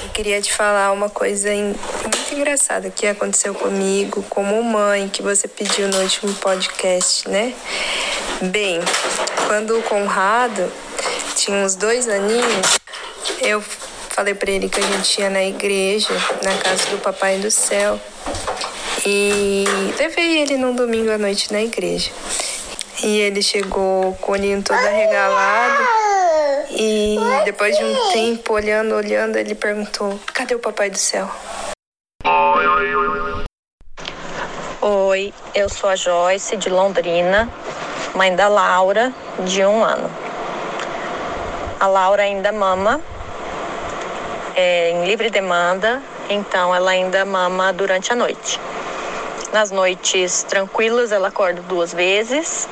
Eu 0.00 0.08
queria 0.10 0.40
te 0.40 0.52
falar 0.52 0.92
uma 0.92 1.10
coisa 1.10 1.50
muito 1.50 2.34
engraçada 2.34 2.88
que 2.88 3.04
aconteceu 3.04 3.52
comigo, 3.52 4.24
como 4.30 4.62
mãe, 4.62 5.08
que 5.08 5.22
você 5.22 5.48
pediu 5.48 5.88
no 5.88 6.00
último 6.02 6.32
podcast, 6.34 7.28
né? 7.28 7.52
Bem, 8.42 8.78
quando 9.48 9.76
o 9.76 9.82
Conrado 9.82 10.72
tinha 11.34 11.56
uns 11.64 11.74
dois 11.74 12.06
aninhos, 12.06 12.78
eu 13.40 13.60
falei 14.10 14.34
para 14.34 14.52
ele 14.52 14.68
que 14.68 14.78
a 14.78 14.84
gente 14.84 15.20
ia 15.20 15.30
na 15.30 15.42
igreja, 15.42 16.14
na 16.44 16.56
casa 16.58 16.86
do 16.90 16.98
Papai 16.98 17.38
do 17.38 17.50
Céu, 17.50 18.00
e 19.06 19.64
levei 19.98 20.42
ele 20.42 20.56
num 20.56 20.74
domingo 20.74 21.10
à 21.10 21.18
noite 21.18 21.52
na 21.52 21.62
igreja. 21.62 22.10
E 23.02 23.18
ele 23.20 23.42
chegou 23.42 24.14
com 24.20 24.32
o 24.32 24.34
olhinho 24.34 24.62
todo 24.62 24.76
arregalado 24.76 25.82
e 26.70 27.18
depois 27.44 27.76
de 27.76 27.82
um 27.82 28.12
tempo 28.12 28.52
olhando, 28.52 28.94
olhando, 28.94 29.36
ele 29.36 29.54
perguntou: 29.54 30.20
cadê 30.34 30.54
o 30.54 30.58
Papai 30.58 30.90
do 30.90 30.98
Céu? 30.98 31.30
Oi, 34.82 35.32
eu 35.54 35.68
sou 35.68 35.90
a 35.90 35.96
Joyce 35.96 36.56
de 36.56 36.68
Londrina, 36.68 37.48
mãe 38.14 38.34
da 38.34 38.48
Laura, 38.48 39.12
de 39.44 39.64
um 39.64 39.82
ano. 39.82 40.10
A 41.78 41.86
Laura 41.86 42.22
ainda 42.22 42.52
mama 42.52 43.00
é, 44.54 44.90
em 44.90 45.06
livre 45.06 45.30
demanda, 45.30 46.02
então 46.28 46.74
ela 46.74 46.90
ainda 46.90 47.24
mama 47.24 47.72
durante 47.72 48.12
a 48.12 48.16
noite. 48.16 48.60
Nas 49.52 49.72
noites 49.72 50.44
tranquilas, 50.44 51.10
ela 51.10 51.28
acorda 51.28 51.60
duas 51.62 51.92
vezes. 51.92 52.68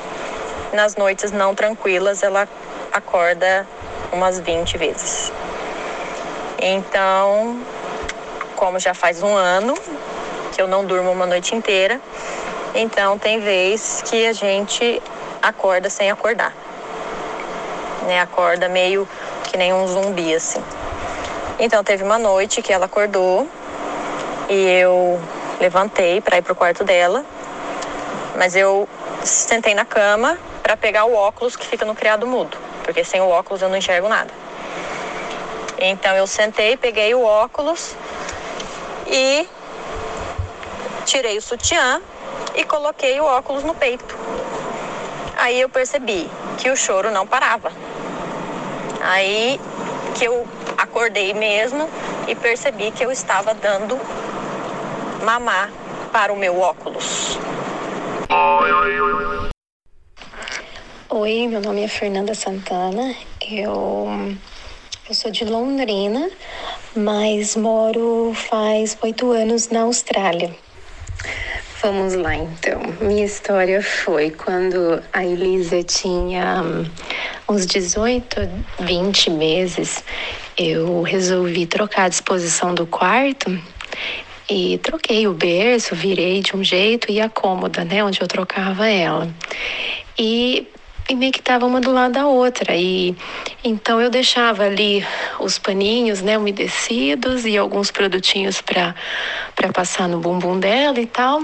Nas 0.71 0.95
noites 0.95 1.29
não 1.31 1.53
tranquilas, 1.53 2.23
ela 2.23 2.47
acorda 2.93 3.67
umas 4.13 4.39
20 4.39 4.77
vezes. 4.77 5.31
Então, 6.61 7.59
como 8.55 8.79
já 8.79 8.93
faz 8.93 9.21
um 9.21 9.35
ano 9.35 9.73
que 10.53 10.61
eu 10.61 10.67
não 10.67 10.85
durmo 10.85 11.11
uma 11.11 11.25
noite 11.25 11.53
inteira, 11.53 11.99
então 12.73 13.17
tem 13.17 13.39
vez 13.39 14.01
que 14.05 14.25
a 14.25 14.33
gente 14.33 15.01
acorda 15.41 15.89
sem 15.89 16.09
acordar. 16.09 16.53
Né? 18.07 18.21
Acorda 18.21 18.69
meio 18.69 19.07
que 19.43 19.57
nem 19.57 19.73
um 19.73 19.85
zumbi 19.85 20.33
assim. 20.33 20.63
Então 21.59 21.83
teve 21.83 22.03
uma 22.03 22.17
noite 22.17 22.61
que 22.61 22.71
ela 22.71 22.85
acordou 22.85 23.47
e 24.49 24.65
eu 24.81 25.19
levantei 25.59 26.21
para 26.21 26.37
ir 26.37 26.41
pro 26.41 26.55
quarto 26.55 26.83
dela, 26.83 27.25
mas 28.37 28.55
eu 28.55 28.87
sentei 29.23 29.73
na 29.73 29.85
cama 29.85 30.37
para 30.63 30.77
pegar 30.77 31.05
o 31.05 31.13
óculos 31.13 31.55
que 31.55 31.65
fica 31.65 31.85
no 31.85 31.95
criado 31.95 32.25
mudo 32.25 32.69
porque 32.89 33.03
sem 33.03 33.21
o 33.21 33.29
óculos 33.29 33.61
eu 33.61 33.69
não 33.69 33.77
enxergo 33.77 34.09
nada. 34.09 34.31
Então 35.77 36.15
eu 36.15 36.25
sentei, 36.25 36.75
peguei 36.75 37.13
o 37.13 37.21
óculos 37.21 37.95
e 39.05 39.47
tirei 41.05 41.37
o 41.37 41.41
sutiã 41.41 42.01
e 42.55 42.63
coloquei 42.63 43.21
o 43.21 43.25
óculos 43.25 43.63
no 43.63 43.75
peito. 43.75 44.17
Aí 45.37 45.61
eu 45.61 45.69
percebi 45.69 46.27
que 46.57 46.71
o 46.71 46.75
choro 46.75 47.11
não 47.11 47.27
parava. 47.27 47.71
Aí 49.01 49.61
que 50.15 50.25
eu 50.25 50.47
acordei 50.75 51.31
mesmo 51.35 51.87
e 52.27 52.33
percebi 52.33 52.89
que 52.89 53.05
eu 53.05 53.11
estava 53.11 53.53
dando 53.53 53.99
mamar 55.23 55.71
para 56.11 56.31
o 56.31 56.37
meu 56.37 56.59
óculos. 56.59 57.37
Oi, 61.09 61.47
meu 61.47 61.61
nome 61.61 61.83
é 61.83 61.87
Fernanda 61.87 62.33
Santana. 62.33 63.15
Eu, 63.41 64.07
eu 65.07 65.15
sou 65.15 65.31
de 65.31 65.43
Londrina, 65.43 66.29
mas 66.95 67.55
moro 67.55 68.33
faz 68.33 68.97
oito 69.01 69.31
anos 69.31 69.69
na 69.69 69.81
Austrália. 69.81 70.55
Vamos 71.81 72.13
lá, 72.13 72.35
então. 72.35 72.81
Minha 73.01 73.25
história 73.25 73.81
foi 73.81 74.31
quando 74.31 75.01
a 75.13 75.25
Elisa 75.25 75.81
tinha 75.81 76.61
hum, 76.61 76.85
uns 77.49 77.65
18, 77.65 78.35
20 78.81 79.29
meses, 79.31 80.03
eu 80.57 81.01
resolvi 81.01 81.65
trocar 81.65 82.03
a 82.03 82.09
disposição 82.09 82.75
do 82.75 82.85
quarto 82.85 83.49
e 84.49 84.77
troquei 84.79 85.27
o 85.27 85.33
berço, 85.33 85.95
virei 85.95 86.41
de 86.41 86.55
um 86.55 86.63
jeito 86.63 87.11
e 87.11 87.21
a 87.21 87.29
cômoda, 87.29 87.83
né, 87.83 88.03
onde 88.03 88.21
eu 88.21 88.27
trocava 88.27 88.87
ela. 88.87 89.29
E 90.17 90.67
e 91.09 91.15
meio 91.15 91.31
que 91.31 91.41
tava 91.41 91.65
uma 91.65 91.81
do 91.81 91.91
lado 91.91 92.13
da 92.13 92.27
outra. 92.27 92.75
E 92.75 93.15
então 93.63 93.99
eu 93.99 94.11
deixava 94.11 94.63
ali 94.63 95.03
os 95.39 95.57
paninhos, 95.57 96.21
né, 96.21 96.37
umedecidos 96.37 97.45
e 97.45 97.57
alguns 97.57 97.89
produtinhos 97.89 98.61
para 98.61 98.93
para 99.55 99.73
passar 99.73 100.07
no 100.07 100.19
bumbum 100.19 100.59
dela 100.59 100.99
e 100.99 101.07
tal. 101.07 101.43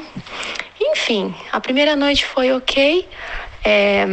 Enfim, 0.79 1.33
a 1.51 1.59
primeira 1.59 1.95
noite 1.95 2.25
foi 2.25 2.53
ok. 2.53 3.07
É, 3.63 4.05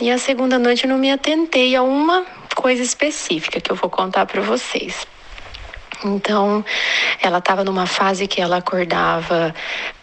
e 0.00 0.10
a 0.10 0.16
segunda 0.16 0.58
noite 0.58 0.84
eu 0.84 0.90
não 0.90 0.98
me 0.98 1.10
atentei 1.10 1.76
a 1.76 1.82
uma 1.82 2.24
coisa 2.56 2.82
específica 2.82 3.60
que 3.60 3.70
eu 3.70 3.76
vou 3.76 3.90
contar 3.90 4.24
para 4.24 4.40
vocês. 4.40 5.06
Então, 6.04 6.64
ela 7.22 7.38
estava 7.38 7.64
numa 7.64 7.86
fase 7.86 8.26
que 8.26 8.40
ela 8.40 8.56
acordava 8.56 9.54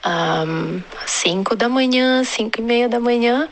um, 0.05 0.81
5 1.05 1.55
da 1.55 1.67
manhã, 1.67 2.23
cinco 2.23 2.59
e 2.59 2.63
meia 2.63 2.87
da 2.87 2.99
manhã, 2.99 3.49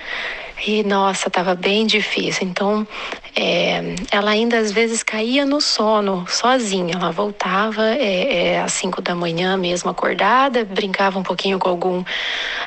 e 0.65 0.83
nossa, 0.83 1.27
estava 1.27 1.53
bem 1.53 1.85
difícil. 1.85 2.47
Então, 2.47 2.87
é, 3.35 3.95
ela 4.11 4.31
ainda 4.31 4.57
às 4.57 4.71
vezes 4.71 5.03
caía 5.03 5.45
no 5.45 5.61
sono 5.61 6.25
sozinha. 6.27 6.95
Ela 6.95 7.11
voltava 7.11 7.85
é, 7.89 8.53
é, 8.53 8.61
às 8.61 8.73
5 8.73 9.01
da 9.01 9.13
manhã 9.13 9.55
mesmo 9.55 9.91
acordada, 9.91 10.65
brincava 10.65 11.19
um 11.19 11.23
pouquinho 11.23 11.59
com 11.59 11.69
algum 11.69 12.03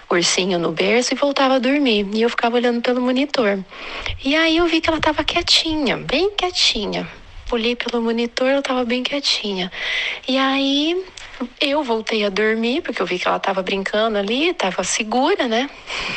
ursinho 0.08 0.58
no 0.58 0.70
berço 0.70 1.14
e 1.14 1.16
voltava 1.16 1.54
a 1.54 1.58
dormir. 1.58 2.06
E 2.12 2.22
eu 2.22 2.30
ficava 2.30 2.56
olhando 2.56 2.80
pelo 2.80 3.00
monitor. 3.00 3.58
E 4.24 4.36
aí 4.36 4.58
eu 4.58 4.66
vi 4.66 4.80
que 4.80 4.88
ela 4.88 4.98
estava 4.98 5.24
quietinha, 5.24 5.96
bem 5.96 6.30
quietinha. 6.30 7.08
Olhei 7.50 7.74
pelo 7.74 8.02
monitor, 8.02 8.48
ela 8.48 8.60
estava 8.60 8.84
bem 8.84 9.02
quietinha. 9.02 9.72
E 10.28 10.38
aí 10.38 11.04
eu 11.60 11.82
voltei 11.82 12.24
a 12.24 12.28
dormir, 12.28 12.82
porque 12.82 13.02
eu 13.02 13.06
vi 13.06 13.18
que 13.18 13.26
ela 13.26 13.38
estava 13.38 13.62
brincando 13.62 14.18
ali, 14.18 14.50
estava 14.50 14.84
segura, 14.84 15.48
né? 15.48 15.68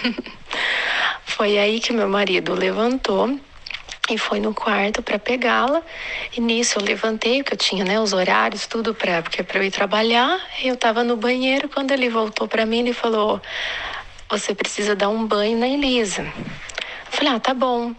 Foi 1.25 1.57
aí 1.57 1.79
que 1.79 1.91
meu 1.91 2.07
marido 2.07 2.53
levantou 2.53 3.39
e 4.09 4.17
foi 4.17 4.39
no 4.39 4.53
quarto 4.53 5.01
para 5.01 5.17
pegá-la. 5.17 5.81
E 6.35 6.41
nisso 6.41 6.77
eu 6.77 6.83
levantei, 6.83 7.41
porque 7.41 7.53
eu 7.53 7.57
tinha 7.57 7.83
né, 7.83 7.99
os 7.99 8.13
horários, 8.13 8.67
tudo 8.67 8.93
para 8.93 9.21
porque 9.21 9.41
para 9.41 9.59
eu 9.59 9.63
ir 9.63 9.71
trabalhar. 9.71 10.39
Eu 10.61 10.75
estava 10.75 11.03
no 11.03 11.17
banheiro 11.17 11.69
quando 11.69 11.91
ele 11.91 12.09
voltou 12.09 12.47
para 12.47 12.65
mim, 12.65 12.79
ele 12.79 12.93
falou: 12.93 13.41
"Você 14.29 14.53
precisa 14.53 14.95
dar 14.95 15.09
um 15.09 15.25
banho 15.25 15.57
na 15.57 15.67
Elisa". 15.67 16.21
Eu 16.21 17.11
falei: 17.11 17.33
"Ah, 17.33 17.39
tá 17.39 17.53
bom". 17.53 17.95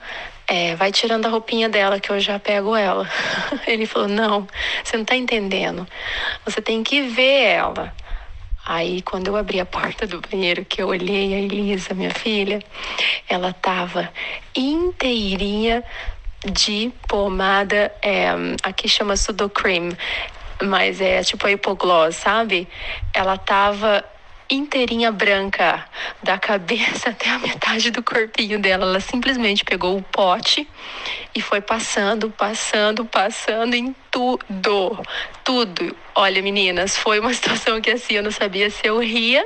É, 0.47 0.75
vai 0.75 0.93
tirando 0.93 1.27
a 1.27 1.31
roupinha 1.31 1.69
dela 1.69 1.99
que 1.99 2.11
eu 2.11 2.21
já 2.21 2.39
pego 2.39 2.77
ela. 2.77 3.09
Ele 3.67 3.87
falou: 3.87 4.09
"Não, 4.09 4.47
você 4.83 4.97
não 4.97 5.05
tá 5.05 5.17
entendendo. 5.17 5.87
Você 6.45 6.61
tem 6.61 6.83
que 6.83 7.03
ver 7.03 7.45
ela". 7.45 7.95
Aí, 8.67 9.03
quando 9.03 9.29
eu 9.29 9.37
abri 9.37 9.61
a 9.61 9.67
porta 9.67 10.07
do 10.07 10.23
banheiro, 10.23 10.65
que 10.65 10.81
eu 10.81 10.89
olhei 10.89 11.35
a 11.35 11.39
Elisa, 11.39 11.93
minha 11.93 12.11
filha, 12.11 12.63
ela 13.29 13.53
tava 13.53 14.11
inteirinha 14.57 15.85
de 16.51 16.91
pomada, 17.07 17.93
é, 18.03 18.29
aqui 18.63 18.89
chama 18.89 19.17
Sudocrem, 19.17 19.91
mas 20.63 21.01
é 21.01 21.23
tipo 21.23 21.47
a 21.47 21.53
hipogloss, 21.53 22.17
sabe? 22.17 22.69
Ela 23.13 23.37
tava 23.37 24.05
inteirinha 24.55 25.11
branca, 25.13 25.85
da 26.23 26.39
cabeça 26.39 27.11
até 27.11 27.31
a 27.31 27.39
metade 27.39 27.91
do 27.91 28.03
corpinho 28.03 28.59
dela. 28.59 28.85
Ela 28.85 29.01
simplesmente 29.01 29.65
pegou 29.65 29.97
o 29.97 30.03
pote 30.03 30.69
e 31.35 31.41
foi 31.41 31.61
passando, 31.61 32.31
passando, 32.31 33.05
passando 33.05 33.75
em 33.75 33.95
tudo, 34.11 35.03
tudo. 35.43 35.97
Olha, 36.15 36.41
meninas, 36.41 36.97
foi 36.97 37.19
uma 37.19 37.33
situação 37.35 37.81
que 37.81 37.91
assim, 37.91 38.15
eu 38.15 38.23
não 38.23 38.31
sabia 38.31 38.71
se 38.71 38.87
eu 38.87 38.99
ria 38.99 39.45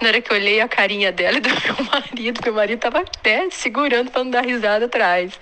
na 0.00 0.08
hora 0.08 0.20
que 0.20 0.32
eu 0.32 0.36
olhei 0.36 0.60
a 0.60 0.68
carinha 0.68 1.12
dela 1.12 1.38
e 1.38 1.40
do 1.40 1.50
meu 1.64 1.86
marido, 1.92 2.40
meu 2.44 2.54
marido 2.54 2.80
tava 2.80 3.00
até 3.00 3.48
segurando 3.50 4.10
para 4.10 4.24
não 4.24 4.30
dar 4.30 4.44
risada 4.44 4.86
atrás. 4.86 5.38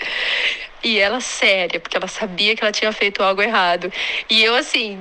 E 0.82 0.98
ela 0.98 1.20
séria, 1.20 1.80
porque 1.80 1.96
ela 1.96 2.08
sabia 2.08 2.54
que 2.54 2.62
ela 2.62 2.72
tinha 2.72 2.92
feito 2.92 3.22
algo 3.22 3.40
errado. 3.40 3.90
E 4.28 4.44
eu 4.44 4.54
assim, 4.54 5.00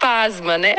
pasma, 0.00 0.58
né? 0.58 0.74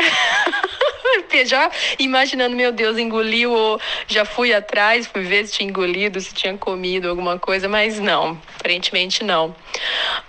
Já 1.45 1.69
imaginando, 1.99 2.55
meu 2.55 2.71
Deus, 2.71 2.97
engoliu 2.97 3.51
ou 3.51 3.79
já 4.07 4.25
fui 4.25 4.53
atrás, 4.53 5.07
fui 5.07 5.23
ver 5.23 5.47
se 5.47 5.53
tinha 5.53 5.69
engolido, 5.69 6.19
se 6.19 6.33
tinha 6.33 6.57
comido 6.57 7.09
alguma 7.09 7.39
coisa, 7.39 7.67
mas 7.67 7.99
não, 7.99 8.39
aparentemente 8.59 9.23
não. 9.23 9.55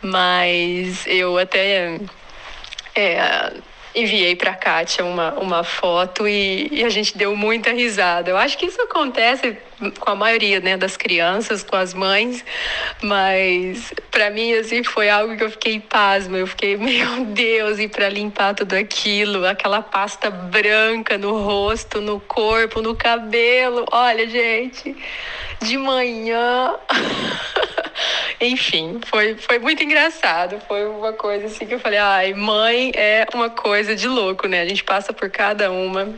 Mas 0.03 1.07
eu 1.07 1.39
até. 1.39 2.01
É, 2.95 3.53
enviei 3.95 4.35
para 4.35 4.51
a 4.51 4.55
Kátia 4.55 5.05
uma, 5.05 5.35
uma 5.35 5.63
foto 5.63 6.27
e, 6.27 6.69
e, 6.71 6.85
a 6.85 6.89
gente 6.89 7.17
deu 7.17 7.37
muita 7.37 7.73
risada. 7.73 8.31
Eu 8.31 8.37
acho 8.37 8.59
que 8.59 8.67
isso 8.67 8.81
acontece 8.83 9.57
com 10.01 10.11
a 10.11 10.15
maioria 10.15 10.61
né, 10.61 10.77
das 10.77 10.97
crianças, 10.97 11.63
com 11.63 11.77
as 11.77 11.93
mães, 11.95 12.45
mas 13.03 13.93
para 14.11 14.31
mim 14.31 14.53
assim 14.55 14.83
foi 14.83 15.09
algo 15.09 15.37
que 15.37 15.45
eu 15.45 15.51
fiquei 15.51 15.81
pasma. 15.81 16.39
Eu 16.39 16.47
fiquei, 16.47 16.77
meu 16.79 17.25
Deus, 17.27 17.79
e 17.79 17.89
para 17.89 18.09
limpar 18.09 18.55
tudo 18.55 18.75
aquilo, 18.75 19.47
aquela 19.47 19.83
pasta 19.83 20.31
branca 20.31 21.17
no 21.17 21.39
rosto, 21.41 22.01
no 22.01 22.19
corpo, 22.21 22.83
no 22.83 22.95
cabelo. 22.97 23.85
Olha, 23.93 24.29
gente, 24.29 24.97
de 25.65 25.79
manhã. 25.79 26.75
Enfim, 28.41 29.01
foi, 29.07 29.37
foi 29.37 29.59
muito 29.59 29.83
engraçado. 29.83 30.61
Foi 30.69 30.87
uma 30.87 31.13
coisa 31.13 31.47
assim 31.47 31.67
que 31.67 31.75
eu 31.75 31.81
falei, 31.81 31.99
ai, 31.99 32.35
mãe 32.35 32.93
é 32.95 33.27
uma 33.33 33.49
coisa 33.49 33.97
de 33.97 34.07
louco, 34.07 34.47
né? 34.47 34.61
A 34.61 34.69
gente 34.69 34.85
passa 34.85 35.13
por 35.13 35.31
cada 35.31 35.71
uma. 35.71 36.15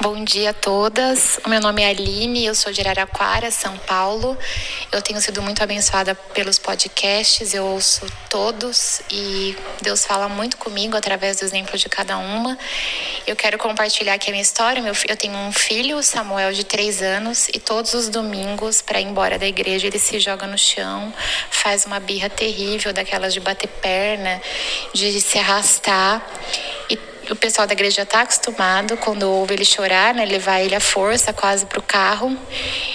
Bom 0.00 0.22
dia 0.24 0.50
a 0.50 0.54
todas. 0.54 1.40
Meu 1.46 1.60
nome 1.60 1.82
é 1.82 1.90
Aline, 1.90 2.46
eu 2.46 2.54
sou 2.54 2.72
de 2.72 2.80
Araraquara, 2.80 3.50
São 3.50 3.76
Paulo. 3.78 4.38
Eu 4.92 5.02
tenho 5.02 5.20
sido 5.20 5.42
muito 5.42 5.60
abençoada 5.62 6.14
pelos 6.14 6.58
podcasts, 6.58 7.52
eu 7.52 7.66
ouço 7.66 8.06
todos 8.30 9.02
e 9.10 9.56
Deus 9.82 10.06
fala 10.06 10.28
muito 10.28 10.56
comigo 10.56 10.96
através 10.96 11.38
do 11.38 11.44
exemplo 11.44 11.76
de 11.76 11.88
cada 11.88 12.16
uma. 12.16 12.56
Eu 13.28 13.36
quero 13.36 13.58
compartilhar 13.58 14.14
aqui 14.14 14.30
a 14.30 14.32
minha 14.32 14.42
história. 14.42 14.82
Eu 15.06 15.14
tenho 15.14 15.36
um 15.36 15.52
filho, 15.52 16.02
Samuel, 16.02 16.50
de 16.50 16.64
três 16.64 17.02
anos, 17.02 17.48
e 17.52 17.60
todos 17.60 17.92
os 17.92 18.08
domingos, 18.08 18.80
para 18.80 19.02
ir 19.02 19.04
embora 19.04 19.38
da 19.38 19.46
igreja, 19.46 19.86
ele 19.86 19.98
se 19.98 20.18
joga 20.18 20.46
no 20.46 20.56
chão, 20.56 21.12
faz 21.50 21.84
uma 21.84 22.00
birra 22.00 22.30
terrível, 22.30 22.90
daquelas 22.90 23.34
de 23.34 23.40
bater 23.40 23.68
perna, 23.68 24.40
de 24.94 25.20
se 25.20 25.38
arrastar. 25.38 26.26
O 27.30 27.36
pessoal 27.36 27.66
da 27.66 27.74
igreja 27.74 28.02
está 28.02 28.22
acostumado, 28.22 28.96
quando 28.96 29.24
ouve 29.24 29.52
ele 29.52 29.64
chorar, 29.64 30.14
né, 30.14 30.24
levar 30.24 30.62
ele 30.62 30.74
à 30.74 30.80
força 30.80 31.30
quase 31.30 31.66
para 31.66 31.78
o 31.78 31.82
carro. 31.82 32.34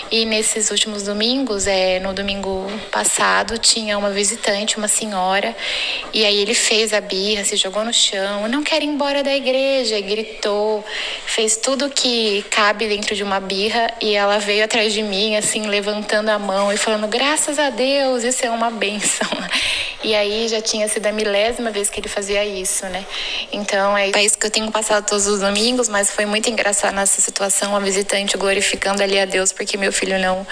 E 0.09 0.25
nesses 0.25 0.71
últimos 0.71 1.03
domingos, 1.03 1.67
é, 1.67 1.99
no 1.99 2.13
domingo 2.13 2.65
passado, 2.91 3.59
tinha 3.59 3.95
uma 3.95 4.09
visitante, 4.09 4.77
uma 4.77 4.87
senhora, 4.87 5.55
e 6.11 6.25
aí 6.25 6.39
ele 6.39 6.55
fez 6.55 6.93
a 6.93 7.01
birra, 7.01 7.43
se 7.43 7.55
jogou 7.55 7.85
no 7.85 7.93
chão, 7.93 8.47
não 8.47 8.63
quer 8.63 8.81
ir 8.81 8.87
embora 8.87 9.21
da 9.21 9.35
igreja, 9.35 10.01
gritou, 10.01 10.83
fez 11.27 11.55
tudo 11.57 11.87
que 11.89 12.43
cabe 12.49 12.87
dentro 12.87 13.15
de 13.15 13.21
uma 13.21 13.39
birra, 13.39 13.93
e 14.01 14.15
ela 14.15 14.39
veio 14.39 14.65
atrás 14.65 14.93
de 14.93 15.03
mim, 15.03 15.35
assim, 15.35 15.67
levantando 15.67 16.29
a 16.29 16.39
mão 16.39 16.73
e 16.73 16.77
falando: 16.77 17.07
graças 17.07 17.59
a 17.59 17.69
Deus, 17.69 18.23
isso 18.23 18.43
é 18.43 18.49
uma 18.49 18.71
bênção. 18.71 19.27
E 20.03 20.13
aí 20.13 20.49
já 20.49 20.59
tinha 20.59 20.85
sido 20.89 21.05
a 21.05 21.13
milésima 21.13 21.71
vez 21.71 21.89
que 21.89 21.97
ele 21.97 22.09
fazia 22.09 22.43
isso, 22.43 22.85
né? 22.87 23.05
Então 23.53 23.97
é 23.97 24.09
isso 24.09 24.13
que 24.31 24.45
eu 24.45 24.51
tenho 24.51 24.71
passado 24.71 25.05
todos 25.05 25.27
os 25.27 25.41
domingos, 25.41 25.89
mas 25.89 26.09
foi 26.09 26.25
muito 26.25 26.49
engraçado 26.49 26.93
nessa 26.93 27.21
situação, 27.21 27.75
a 27.75 27.79
visitante 27.79 28.37
glorificando 28.37 29.03
ali 29.03 29.19
a 29.19 29.25
Deus 29.25 29.51
porque 29.51 29.75
meu 29.77 29.91
filho 29.91 30.17
não 30.19 30.45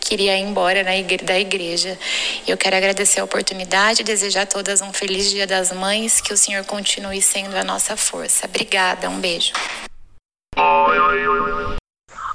queria 0.00 0.36
ir 0.36 0.42
embora 0.42 0.82
igre 0.94 1.24
da 1.24 1.38
igreja. 1.38 1.98
Eu 2.46 2.56
quero 2.56 2.76
agradecer 2.76 3.20
a 3.20 3.24
oportunidade 3.24 4.02
desejar 4.02 4.42
a 4.42 4.46
todas 4.46 4.80
um 4.80 4.92
feliz 4.92 5.30
Dia 5.30 5.46
das 5.46 5.72
Mães, 5.72 6.20
que 6.20 6.32
o 6.32 6.36
Senhor 6.36 6.64
continue 6.64 7.22
sendo 7.22 7.56
a 7.56 7.64
nossa 7.64 7.96
força. 7.96 8.46
Obrigada, 8.46 9.08
um 9.08 9.18
beijo. 9.18 9.52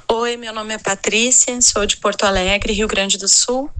Oi, 0.08 0.36
meu 0.36 0.52
nome 0.52 0.74
é 0.74 0.78
Patrícia, 0.78 1.60
sou 1.62 1.86
de 1.86 1.96
Porto 1.96 2.24
Alegre, 2.24 2.72
Rio 2.72 2.88
Grande 2.88 3.16
do 3.16 3.28
Sul. 3.28 3.70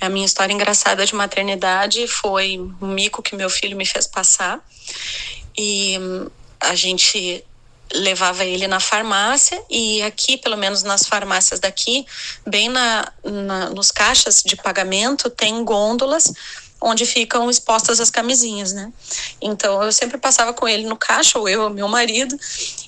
A 0.00 0.08
minha 0.08 0.26
história 0.26 0.52
engraçada 0.52 1.04
de 1.04 1.14
maternidade 1.14 2.06
foi 2.06 2.58
um 2.80 2.86
mico 2.86 3.22
que 3.22 3.34
meu 3.34 3.50
filho 3.50 3.76
me 3.76 3.86
fez 3.86 4.06
passar. 4.06 4.60
E 5.56 5.98
a 6.60 6.74
gente 6.74 7.44
levava 7.92 8.44
ele 8.44 8.66
na 8.66 8.80
farmácia 8.80 9.62
e 9.70 10.02
aqui, 10.02 10.36
pelo 10.36 10.56
menos 10.56 10.82
nas 10.82 11.06
farmácias 11.06 11.60
daqui, 11.60 12.04
bem 12.46 12.68
na, 12.68 13.12
na, 13.24 13.70
nos 13.70 13.90
caixas 13.90 14.42
de 14.44 14.56
pagamento, 14.56 15.30
tem 15.30 15.64
gôndolas 15.64 16.32
onde 16.80 17.06
ficam 17.06 17.48
expostas 17.48 18.00
as 18.00 18.10
camisinhas, 18.10 18.72
né? 18.72 18.92
Então 19.40 19.82
eu 19.82 19.90
sempre 19.92 20.18
passava 20.18 20.52
com 20.52 20.68
ele 20.68 20.86
no 20.86 20.96
caixa, 20.96 21.38
ou 21.38 21.48
eu, 21.48 21.70
meu 21.70 21.88
marido, 21.88 22.38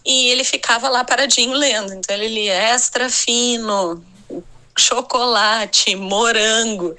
e 0.05 0.29
ele 0.29 0.45
ficava 0.45 0.89
lá 0.89 1.05
paradinho 1.05 1.55
lendo. 1.55 1.95
Então 1.95 2.15
ele 2.15 2.29
lia 2.29 2.53
extra 2.53 3.09
fino, 3.09 4.05
chocolate, 4.77 5.97
morango. 5.97 6.95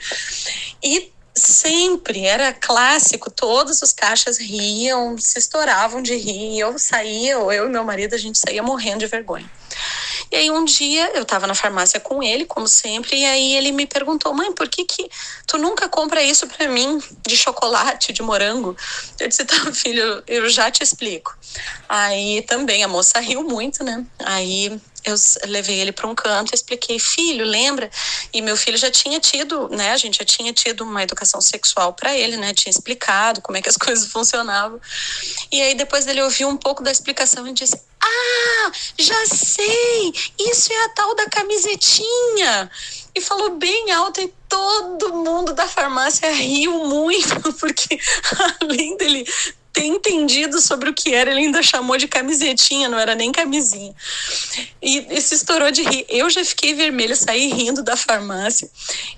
E 0.83 1.11
sempre 1.39 2.25
era 2.25 2.53
clássico, 2.53 3.31
todos 3.31 3.81
os 3.81 3.91
caixas 3.91 4.37
riam, 4.37 5.17
se 5.17 5.39
estouravam 5.39 6.01
de 6.01 6.15
rir. 6.15 6.59
Eu 6.59 6.77
saía, 6.77 7.33
eu 7.33 7.65
e 7.65 7.69
meu 7.69 7.83
marido, 7.83 8.13
a 8.13 8.17
gente 8.17 8.37
saía 8.37 8.61
morrendo 8.61 8.99
de 8.99 9.07
vergonha. 9.07 9.49
E 10.31 10.35
aí 10.35 10.51
um 10.51 10.65
dia 10.65 11.11
eu 11.15 11.23
estava 11.23 11.47
na 11.47 11.55
farmácia 11.55 11.99
com 11.99 12.21
ele, 12.21 12.45
como 12.45 12.67
sempre, 12.67 13.17
e 13.17 13.25
aí 13.25 13.55
ele 13.55 13.71
me 13.71 13.85
perguntou: 13.85 14.33
"Mãe, 14.33 14.51
por 14.51 14.67
que 14.67 14.85
que 14.85 15.09
tu 15.47 15.57
nunca 15.57 15.87
compra 15.89 16.21
isso 16.21 16.47
para 16.47 16.67
mim 16.67 17.01
de 17.25 17.35
chocolate, 17.35 18.13
de 18.13 18.21
morango?" 18.21 18.75
Eu 19.19 19.27
disse: 19.27 19.45
"Tá, 19.45 19.55
filho, 19.73 20.23
eu 20.27 20.49
já 20.49 20.69
te 20.69 20.83
explico." 20.83 21.37
Aí 21.87 22.41
também 22.43 22.83
a 22.83 22.87
moça 22.87 23.19
riu 23.19 23.43
muito, 23.43 23.83
né? 23.83 24.05
Aí 24.19 24.79
eu 25.05 25.15
levei 25.47 25.79
ele 25.79 25.91
para 25.91 26.07
um 26.07 26.15
canto 26.15 26.53
expliquei, 26.53 26.99
filho, 26.99 27.45
lembra? 27.45 27.89
E 28.33 28.41
meu 28.41 28.57
filho 28.57 28.77
já 28.77 28.91
tinha 28.91 29.19
tido, 29.19 29.69
né? 29.69 29.91
A 29.91 29.97
gente 29.97 30.17
já 30.17 30.25
tinha 30.25 30.51
tido 30.53 30.83
uma 30.83 31.03
educação 31.03 31.39
sexual 31.41 31.93
para 31.93 32.15
ele, 32.15 32.37
né? 32.37 32.53
Tinha 32.53 32.71
explicado 32.71 33.41
como 33.41 33.57
é 33.57 33.61
que 33.61 33.69
as 33.69 33.77
coisas 33.77 34.11
funcionavam. 34.11 34.79
E 35.51 35.61
aí 35.61 35.73
depois 35.75 36.05
ele 36.07 36.21
ouviu 36.21 36.49
um 36.49 36.57
pouco 36.57 36.83
da 36.83 36.91
explicação 36.91 37.47
e 37.47 37.53
disse: 37.53 37.81
"Ah, 38.01 38.71
já 38.97 39.25
sei! 39.25 40.13
Isso 40.39 40.71
é 40.71 40.85
a 40.85 40.89
tal 40.89 41.15
da 41.15 41.25
camisetinha." 41.29 42.69
E 43.15 43.21
falou 43.21 43.57
bem 43.57 43.91
alto 43.91 44.21
e 44.21 44.33
todo 44.47 45.13
mundo 45.13 45.53
da 45.53 45.67
farmácia 45.67 46.31
riu 46.31 46.85
muito, 46.85 47.53
porque 47.59 47.99
além 48.61 48.95
dele 48.97 49.25
ter 49.71 49.85
entendido 49.85 50.59
sobre 50.59 50.89
o 50.89 50.93
que 50.93 51.13
era, 51.13 51.31
ele 51.31 51.41
ainda 51.41 51.61
chamou 51.61 51.97
de 51.97 52.07
camisetinha, 52.07 52.89
não 52.89 52.97
era 52.97 53.15
nem 53.15 53.31
camisinha. 53.31 53.93
E, 54.81 55.05
e 55.09 55.21
se 55.21 55.35
estourou 55.35 55.71
de 55.71 55.83
rir. 55.83 56.05
Eu 56.09 56.29
já 56.29 56.43
fiquei 56.43 56.73
vermelha, 56.73 57.15
saí 57.15 57.47
rindo 57.51 57.83
da 57.83 57.95
farmácia. 57.95 58.69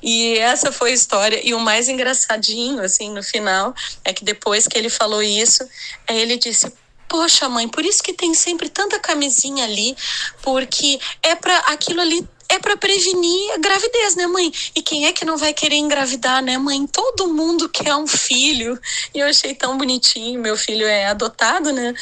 E 0.02 0.38
essa 0.38 0.72
foi 0.72 0.92
a 0.92 0.94
história. 0.94 1.42
E 1.44 1.54
o 1.54 1.60
mais 1.60 1.88
engraçadinho, 1.88 2.82
assim, 2.82 3.12
no 3.12 3.24
final, 3.24 3.74
é 4.04 4.14
que 4.14 4.24
depois 4.24 4.68
que 4.68 4.78
ele 4.78 4.90
falou 4.90 5.24
isso, 5.24 5.68
ele 6.08 6.38
disse: 6.38 6.72
Poxa, 7.12 7.50
mãe, 7.50 7.68
por 7.68 7.84
isso 7.84 8.02
que 8.02 8.14
tem 8.14 8.34
sempre 8.34 8.70
tanta 8.70 8.98
camisinha 8.98 9.66
ali, 9.66 9.94
porque 10.42 10.98
é 11.22 11.36
para 11.36 11.58
aquilo 11.68 12.00
ali 12.00 12.26
é 12.52 12.60
para 12.60 12.76
prevenir 12.76 13.54
a 13.54 13.58
gravidez, 13.58 14.16
né, 14.16 14.28
mãe? 14.28 14.52
E 14.76 14.82
quem 14.82 15.06
é 15.06 15.14
que 15.14 15.24
não 15.24 15.38
vai 15.38 15.54
querer 15.54 15.78
engravidar, 15.78 16.44
né, 16.44 16.58
mãe? 16.58 16.86
Todo 16.86 17.30
mundo 17.30 17.70
quer 17.70 17.96
um 17.96 18.06
filho. 18.06 18.78
E 19.14 19.20
eu 19.20 19.28
achei 19.28 19.56
tão 19.56 19.78
bonitinho. 19.78 20.40
Meu 20.40 20.58
filho 20.58 20.86
é 20.86 21.08
adotado, 21.08 21.72
né? 21.72 21.94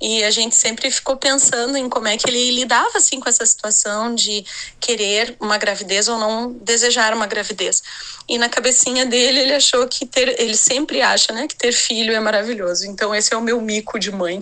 E 0.00 0.24
a 0.24 0.30
gente 0.30 0.54
sempre 0.54 0.90
ficou 0.90 1.16
pensando 1.16 1.76
em 1.76 1.88
como 1.88 2.08
é 2.08 2.16
que 2.16 2.28
ele 2.28 2.52
lidava 2.52 2.96
assim 2.96 3.20
com 3.20 3.28
essa 3.28 3.44
situação 3.44 4.14
de 4.14 4.44
querer 4.80 5.36
uma 5.40 5.58
gravidez 5.58 6.08
ou 6.08 6.18
não 6.18 6.52
desejar 6.52 7.12
uma 7.12 7.26
gravidez. 7.26 7.82
E 8.28 8.38
na 8.38 8.48
cabecinha 8.48 9.04
dele 9.04 9.40
ele 9.40 9.54
achou 9.54 9.86
que 9.88 10.06
ter, 10.06 10.40
ele 10.40 10.56
sempre 10.56 11.02
acha, 11.02 11.32
né, 11.32 11.48
que 11.48 11.56
ter 11.56 11.72
filho 11.72 12.14
é 12.14 12.20
maravilhoso. 12.20 12.86
Então 12.86 13.14
esse 13.14 13.34
é 13.34 13.36
o 13.36 13.42
meu 13.42 13.60
mico 13.60 13.98
de 13.98 14.12
mãe. 14.12 14.40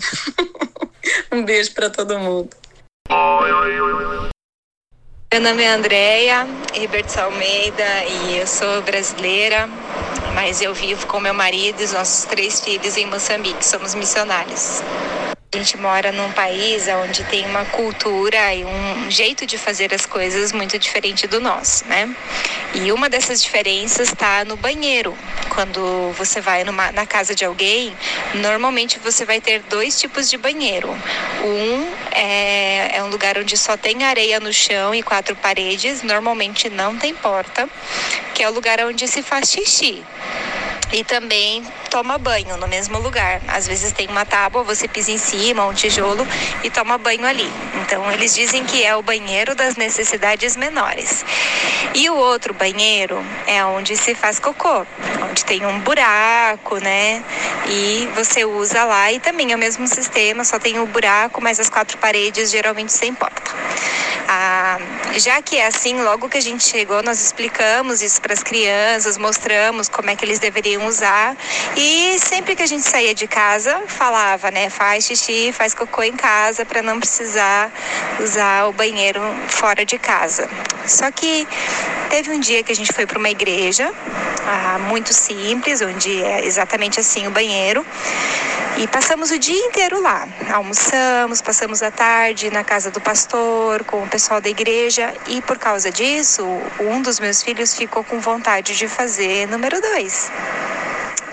um 1.33 1.45
beijo 1.45 1.73
para 1.73 1.89
todo 1.89 2.19
mundo. 2.19 2.51
Meu 5.33 5.43
nome 5.43 5.63
é 5.63 5.69
Andréia 5.69 6.47
Riberto 6.73 7.19
Almeida 7.19 8.05
e 8.05 8.39
eu 8.39 8.47
sou 8.47 8.81
brasileira, 8.83 9.69
mas 10.35 10.63
eu 10.63 10.73
vivo 10.73 11.05
com 11.09 11.19
meu 11.19 11.35
marido 11.35 11.81
e 11.81 11.85
os 11.85 11.93
nossos 11.93 12.25
três 12.27 12.61
filhos 12.61 12.97
em 12.97 13.07
Moçambique. 13.07 13.65
Somos 13.65 13.95
missionários. 13.95 14.83
A 15.53 15.59
gente 15.59 15.77
mora 15.79 16.11
num 16.11 16.31
país 16.33 16.87
onde 16.89 17.23
tem 17.25 17.47
uma 17.47 17.65
cultura 17.67 18.53
e 18.53 18.65
um 18.65 19.11
jeito 19.11 19.47
de 19.47 19.57
fazer 19.57 19.95
as 19.95 20.05
coisas 20.05 20.53
muito 20.53 20.77
diferente 20.77 21.27
do 21.29 21.41
nosso, 21.41 21.87
né? 21.87 22.15
E 22.75 22.91
uma 22.91 23.09
dessas 23.09 23.41
diferenças 23.41 24.09
está 24.09 24.45
no 24.45 24.57
banheiro. 24.57 25.17
Quando 25.49 26.13
você 26.19 26.41
vai 26.41 26.65
numa, 26.65 26.91
na 26.91 27.07
casa 27.07 27.33
de 27.35 27.45
alguém, 27.45 27.97
normalmente 28.35 28.99
você 28.99 29.25
vai 29.25 29.41
ter 29.41 29.63
dois 29.63 29.99
tipos 29.99 30.29
de 30.29 30.37
banheiro. 30.37 30.91
Um 31.43 31.93
é, 32.11 32.97
é 32.99 33.03
um 33.05 33.09
lugar 33.09 33.39
onde 33.39 33.57
só 33.57 33.77
tem 33.77 34.03
areia 34.03 34.41
no 34.41 34.53
chão 34.53 34.95
e 34.95 35.03
quatro 35.03 35.35
paredes, 35.37 36.03
normalmente 36.03 36.69
não 36.69 36.97
tem 36.99 37.15
porta, 37.15 37.69
que 38.35 38.43
é 38.43 38.51
o 38.51 38.53
lugar 38.53 38.81
onde 38.81 39.07
se 39.07 39.23
faz 39.23 39.49
xixi 39.49 40.05
e 40.93 41.03
também 41.05 41.65
toma 41.91 42.19
banho 42.19 42.57
no 42.57 42.69
mesmo 42.69 42.99
lugar. 42.99 43.41
Às 43.49 43.67
vezes 43.67 43.93
tem 43.93 44.07
uma 44.09 44.25
tábua, 44.25 44.63
você 44.63 44.87
pisa 44.87 45.11
em 45.11 45.19
cima, 45.19 45.67
um 45.67 45.73
tijolo 45.73 46.27
e 46.63 46.71
toma 46.71 46.99
banho 46.99 47.25
ali. 47.27 47.51
Então 47.83 48.11
eles 48.13 48.35
dizem 48.35 48.65
que 48.65 48.85
é 48.85 48.95
o 48.97 49.03
banheiro 49.03 49.55
das 49.55 49.77
necessidades 49.77 50.57
menores. 50.57 51.25
E 51.95 52.09
o 52.11 52.17
outro 52.17 52.53
banheiro 52.55 53.25
é 53.47 53.65
onde 53.65 53.97
se 53.97 54.15
faz 54.15 54.39
cocô, 54.39 54.87
onde 55.29 55.45
tem 55.45 55.65
um 55.65 55.81
buraco, 55.81 56.77
né? 56.79 57.23
E 57.69 58.09
você 58.15 58.45
usa 58.45 58.85
lá 58.85 59.11
e 59.13 59.19
também 59.19 59.53
é 59.53 59.57
o 59.57 59.59
mesmo 59.59 59.87
sistema, 59.87 60.45
só 60.45 60.59
tem 60.59 60.79
o 60.79 60.87
buraco, 60.87 61.43
mas 61.43 61.59
as 61.59 61.71
quatro 61.71 61.99
paredes 61.99 62.51
geralmente 62.51 62.93
sem 62.93 63.15
porta. 63.15 63.53
Ah, 64.29 64.79
já 65.19 65.41
que 65.41 65.57
é 65.57 65.67
assim, 65.67 66.03
logo 66.03 66.29
que 66.29 66.37
a 66.37 66.41
gente 66.41 66.65
chegou, 66.65 67.03
nós 67.03 67.21
explicamos 67.21 68.03
isso 68.03 68.21
para 68.21 68.35
as 68.35 68.43
crianças, 68.43 69.17
mostramos 69.17 69.89
como 69.89 70.11
é 70.11 70.17
que 70.17 70.25
eles 70.25 70.39
deveriam 70.39 70.87
usar. 70.87 71.37
E 71.77 72.19
sempre 72.19 72.55
que 72.55 72.63
a 72.63 72.67
gente 72.67 72.87
saía 72.87 73.15
de 73.15 73.27
casa, 73.27 73.83
falava, 73.87 74.51
né? 74.51 74.69
Faz 74.69 75.05
xixi, 75.05 75.53
faz 75.53 75.75
cocô 75.75 76.03
em 76.03 76.13
casa 76.13 76.65
para 76.67 76.83
não 76.83 76.99
precisar 76.99 77.73
usar 78.21 78.67
o 78.67 78.73
banheiro 78.73 79.21
fora 79.49 79.85
de 79.85 79.99
casa. 79.99 80.49
Só 80.87 81.11
que 81.11 81.47
teve 82.11 82.31
um 82.31 82.41
dia 82.41 82.63
que 82.63 82.73
a 82.73 82.77
gente 82.77 82.93
foi 82.93 83.07
para 83.07 83.19
uma 83.19 83.31
igreja, 83.31 83.93
ah, 84.47 84.79
muito 84.79 85.13
simples, 85.13 85.81
onde 85.81 86.23
é 86.23 86.45
exatamente 86.45 87.01
assim 87.01 87.27
o 87.27 87.31
banheiro. 87.31 87.85
E 88.79 88.87
passamos 88.87 89.31
o 89.31 89.39
dia 89.39 89.59
inteiro 89.59 90.03
lá. 90.03 90.29
Almoçamos, 90.53 91.41
passamos 91.41 91.83
a 91.83 91.91
tarde 91.91 92.51
na 92.51 92.63
casa 92.63 92.91
do 92.91 93.01
pastor, 93.01 93.83
com 93.85 94.03
o 94.03 94.07
pessoal 94.07 94.39
da 94.39 94.51
igreja. 94.51 95.06
E 95.27 95.41
por 95.43 95.59
causa 95.59 95.91
disso, 95.91 96.45
um 96.81 97.03
dos 97.03 97.19
meus 97.21 97.43
filhos 97.43 97.75
ficou 97.75 98.05
com 98.05 98.21
vontade 98.21 98.77
de 98.77 98.89
fazer 98.89 99.47
número 99.49 99.81
dois 99.81 100.31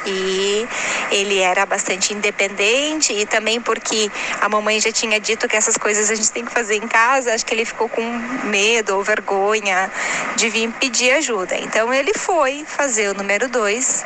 e 0.05 0.67
ele 1.11 1.39
era 1.39 1.65
bastante 1.65 2.13
independente 2.13 3.13
e 3.13 3.25
também 3.25 3.61
porque 3.61 4.11
a 4.41 4.49
mamãe 4.49 4.79
já 4.79 4.91
tinha 4.91 5.19
dito 5.19 5.47
que 5.47 5.55
essas 5.55 5.77
coisas 5.77 6.09
a 6.09 6.15
gente 6.15 6.31
tem 6.31 6.45
que 6.45 6.51
fazer 6.51 6.75
em 6.75 6.87
casa, 6.87 7.33
acho 7.33 7.45
que 7.45 7.53
ele 7.53 7.65
ficou 7.65 7.87
com 7.87 8.01
medo 8.45 8.95
ou 8.95 9.03
vergonha 9.03 9.91
de 10.35 10.49
vir 10.49 10.71
pedir 10.73 11.11
ajuda. 11.11 11.55
Então 11.57 11.93
ele 11.93 12.13
foi 12.13 12.65
fazer 12.67 13.09
o 13.09 13.13
número 13.13 13.47
dois 13.47 14.05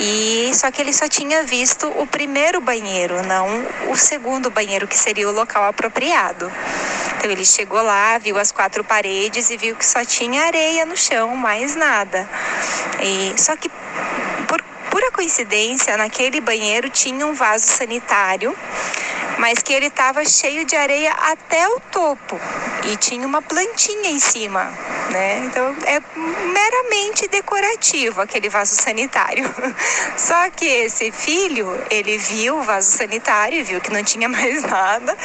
e 0.00 0.50
só 0.54 0.70
que 0.70 0.80
ele 0.80 0.92
só 0.92 1.08
tinha 1.08 1.42
visto 1.42 1.88
o 1.88 2.06
primeiro 2.06 2.60
banheiro, 2.60 3.20
não 3.24 3.66
o 3.90 3.96
segundo 3.96 4.48
banheiro, 4.48 4.86
que 4.86 4.96
seria 4.96 5.28
o 5.28 5.32
local 5.32 5.64
apropriado. 5.64 6.50
Então 7.16 7.30
ele 7.30 7.44
chegou 7.44 7.82
lá, 7.82 8.16
viu 8.18 8.38
as 8.38 8.52
quatro 8.52 8.84
paredes 8.84 9.50
e 9.50 9.56
viu 9.56 9.74
que 9.74 9.84
só 9.84 10.04
tinha 10.04 10.44
areia 10.44 10.86
no 10.86 10.96
chão, 10.96 11.34
mais 11.34 11.74
nada. 11.74 12.28
E 13.02 13.34
só 13.36 13.56
que 13.56 13.68
por 14.46 14.62
pura 14.88 15.10
coincidência, 15.10 15.96
naquele 15.96 16.40
banheiro 16.40 16.88
tinha 16.88 17.26
um 17.26 17.34
vaso 17.34 17.66
sanitário 17.66 18.56
mas 19.38 19.60
que 19.62 19.72
ele 19.72 19.86
estava 19.86 20.24
cheio 20.24 20.64
de 20.64 20.76
areia 20.76 21.12
até 21.12 21.68
o 21.68 21.80
topo 21.92 22.38
e 22.84 22.96
tinha 22.96 23.26
uma 23.26 23.42
plantinha 23.42 24.10
em 24.10 24.18
cima, 24.18 24.64
né? 25.10 25.38
Então 25.44 25.74
é 25.84 26.00
meramente 26.52 27.28
decorativo 27.28 28.20
aquele 28.20 28.48
vaso 28.48 28.74
sanitário. 28.74 29.44
Só 30.16 30.50
que 30.50 30.64
esse 30.64 31.10
filho, 31.10 31.68
ele 31.90 32.18
viu 32.18 32.58
o 32.58 32.62
vaso 32.62 32.96
sanitário, 32.96 33.64
viu 33.64 33.80
que 33.80 33.92
não 33.92 34.02
tinha 34.02 34.28
mais 34.28 34.62
nada 34.62 35.16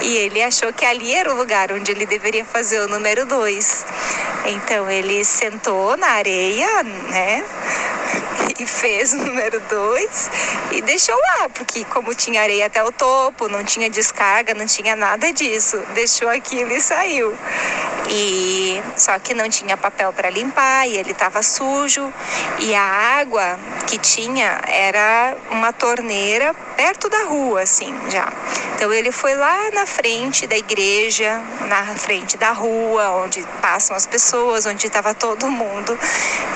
e 0.00 0.16
ele 0.16 0.42
achou 0.42 0.72
que 0.72 0.84
ali 0.84 1.14
era 1.14 1.32
o 1.32 1.36
lugar 1.36 1.72
onde 1.72 1.90
ele 1.90 2.06
deveria 2.06 2.44
fazer 2.44 2.80
o 2.80 2.88
número 2.88 3.26
dois. 3.26 3.84
Então 4.46 4.90
ele 4.90 5.24
sentou 5.24 5.96
na 5.96 6.08
areia, 6.08 6.82
né? 6.82 7.44
E 8.58 8.66
fez 8.66 9.12
o 9.12 9.16
número 9.16 9.58
dois 9.68 10.30
e 10.70 10.80
deixou 10.82 11.16
lá, 11.16 11.48
porque 11.48 11.84
como 11.86 12.14
tinha 12.14 12.42
areia 12.42 12.66
até 12.66 12.84
o 12.84 12.92
topo, 12.92 13.48
não 13.54 13.64
tinha 13.64 13.88
descarga, 13.88 14.52
não 14.54 14.66
tinha 14.66 14.96
nada 14.96 15.32
disso. 15.32 15.78
Deixou 15.94 16.28
aquilo 16.28 16.72
e 16.72 16.80
saiu. 16.80 17.36
E 18.10 18.82
só 18.96 19.18
que 19.18 19.32
não 19.32 19.48
tinha 19.48 19.76
papel 19.76 20.12
para 20.12 20.28
limpar 20.28 20.86
e 20.88 20.96
ele 20.96 21.12
estava 21.12 21.42
sujo 21.42 22.12
e 22.58 22.74
a 22.74 22.82
água 22.82 23.58
que 23.86 23.96
tinha 23.98 24.60
era 24.66 25.36
uma 25.50 25.72
torneira 25.72 26.54
perto 26.76 27.08
da 27.08 27.24
rua, 27.24 27.62
assim, 27.62 27.94
já. 28.10 28.32
Então 28.74 28.92
ele 28.92 29.10
foi 29.12 29.34
lá 29.34 29.70
na 29.72 29.86
frente 29.86 30.46
da 30.46 30.56
igreja, 30.56 31.40
na 31.66 31.94
frente 31.94 32.36
da 32.36 32.50
rua, 32.52 33.10
onde 33.24 33.42
passam 33.60 33.96
as 33.96 34.06
pessoas, 34.06 34.66
onde 34.66 34.86
estava 34.86 35.14
todo 35.14 35.50
mundo. 35.50 35.98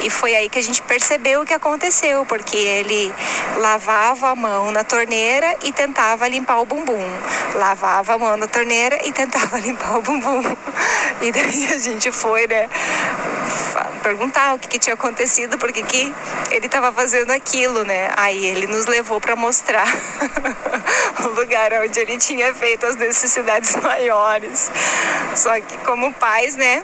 E 0.01 0.11
foi 0.11 0.35
aí 0.35 0.49
que 0.49 0.59
a 0.59 0.63
gente 0.63 0.83
percebeu 0.83 1.43
o 1.43 1.47
que 1.47 1.55
aconteceu, 1.55 2.27
porque 2.27 2.57
ele 2.57 3.15
lavava 3.57 4.31
a 4.31 4.37
mão 4.37 4.71
na 4.71 4.85
torneira 4.85 5.57
e 5.63 5.73
tentava 5.73 6.29
limpar 6.29 6.61
o 6.61 6.67
bumbum. 6.67 7.09
Lavava 7.55 8.15
a 8.15 8.19
mão 8.19 8.37
na 8.37 8.47
torneira 8.47 8.99
e 9.07 9.13
tentava 9.13 9.59
limpar 9.61 9.99
o 9.99 10.03
bumbum. 10.03 10.43
E 11.23 11.33
daí 11.33 11.73
a 11.73 11.79
gente 11.79 12.13
foi, 12.13 12.47
né? 12.47 12.69
Perguntar 14.09 14.55
o 14.55 14.59
que, 14.59 14.69
que 14.69 14.79
tinha 14.79 14.95
acontecido, 14.95 15.59
porque 15.59 15.83
que 15.83 16.15
ele 16.51 16.65
estava 16.65 16.91
fazendo 16.91 17.31
aquilo, 17.31 17.85
né? 17.85 18.11
Aí 18.17 18.47
ele 18.47 18.67
nos 18.67 18.87
levou 18.87 19.21
para 19.21 19.37
mostrar 19.37 19.87
o 21.23 21.29
lugar 21.29 21.71
onde 21.85 22.01
ele 22.01 22.17
tinha 22.17 22.55
feito 22.55 22.87
as 22.87 22.97
necessidades 22.97 23.77
maiores. 23.85 24.71
Só 25.35 25.61
que 25.61 25.77
como 25.79 26.11
pais, 26.15 26.57
né? 26.57 26.83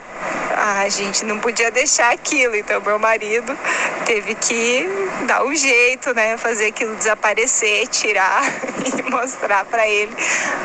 A 0.55 0.89
gente 0.91 1.25
não 1.25 1.39
podia 1.39 1.71
deixar 1.71 2.13
aquilo, 2.13 2.55
então 2.57 2.81
meu 2.83 2.99
marido 2.99 3.59
teve 4.05 4.35
que 4.35 4.87
dar 5.27 5.43
um 5.45 5.55
jeito, 5.55 6.15
né? 6.15 6.37
Fazer 6.37 6.67
aquilo 6.67 6.95
desaparecer, 6.95 7.89
tirar 7.89 8.43
e 8.99 9.03
mostrar 9.11 9.65
para 9.65 9.89
ele 9.89 10.15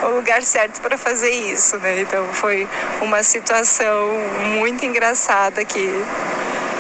o 0.04 0.08
lugar 0.10 0.44
certo 0.44 0.82
para 0.82 0.98
fazer 0.98 1.32
isso, 1.32 1.78
né? 1.78 2.02
Então 2.02 2.28
foi 2.34 2.68
uma 3.02 3.24
situação 3.24 4.10
muito 4.58 4.86
engraçada 4.86 5.64
que 5.64 5.90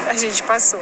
a 0.09 0.15
gente 0.15 0.41
passou. 0.41 0.81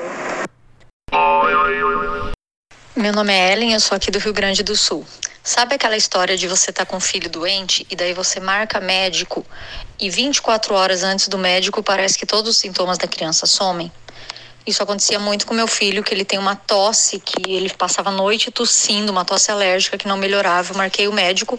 Meu 2.96 3.12
nome 3.12 3.34
é 3.34 3.52
Ellen, 3.52 3.74
eu 3.74 3.80
sou 3.82 3.98
aqui 3.98 4.10
do 4.10 4.20
Rio 4.20 4.32
Grande 4.32 4.64
do 4.64 4.74
Sul. 4.74 5.06
Sabe 5.44 5.76
aquela 5.76 5.98
história 5.98 6.38
de 6.38 6.48
você 6.48 6.70
estar 6.70 6.86
tá 6.86 6.90
com 6.90 6.96
um 6.96 7.02
filho 7.02 7.30
doente 7.30 7.86
e 7.92 7.96
daí 7.96 8.14
você 8.14 8.40
marca 8.40 8.80
médico 8.80 9.46
e 10.00 10.10
24 10.10 10.74
horas 10.74 11.04
antes 11.04 11.28
do 11.28 11.38
médico 11.38 11.84
parece 11.84 12.18
que 12.18 12.26
todos 12.26 12.52
os 12.52 12.58
sintomas 12.58 12.98
da 12.98 13.06
criança 13.06 13.46
somem? 13.46 13.92
Isso 14.66 14.82
acontecia 14.84 15.20
muito 15.20 15.46
com 15.46 15.54
meu 15.54 15.68
filho, 15.68 16.04
que 16.04 16.14
ele 16.14 16.26
tem 16.26 16.40
uma 16.40 16.56
tosse 16.56 17.20
que 17.20 17.50
ele 17.50 17.70
passava 17.70 18.10
a 18.10 18.12
noite 18.12 18.52
tossindo, 18.52 19.12
uma 19.12 19.24
tosse 19.24 19.52
alérgica 19.52 19.98
que 19.98 20.08
não 20.08 20.18
melhorava. 20.18 20.74
Eu 20.74 20.78
marquei 20.78 21.08
o 21.08 21.14
médico, 21.14 21.58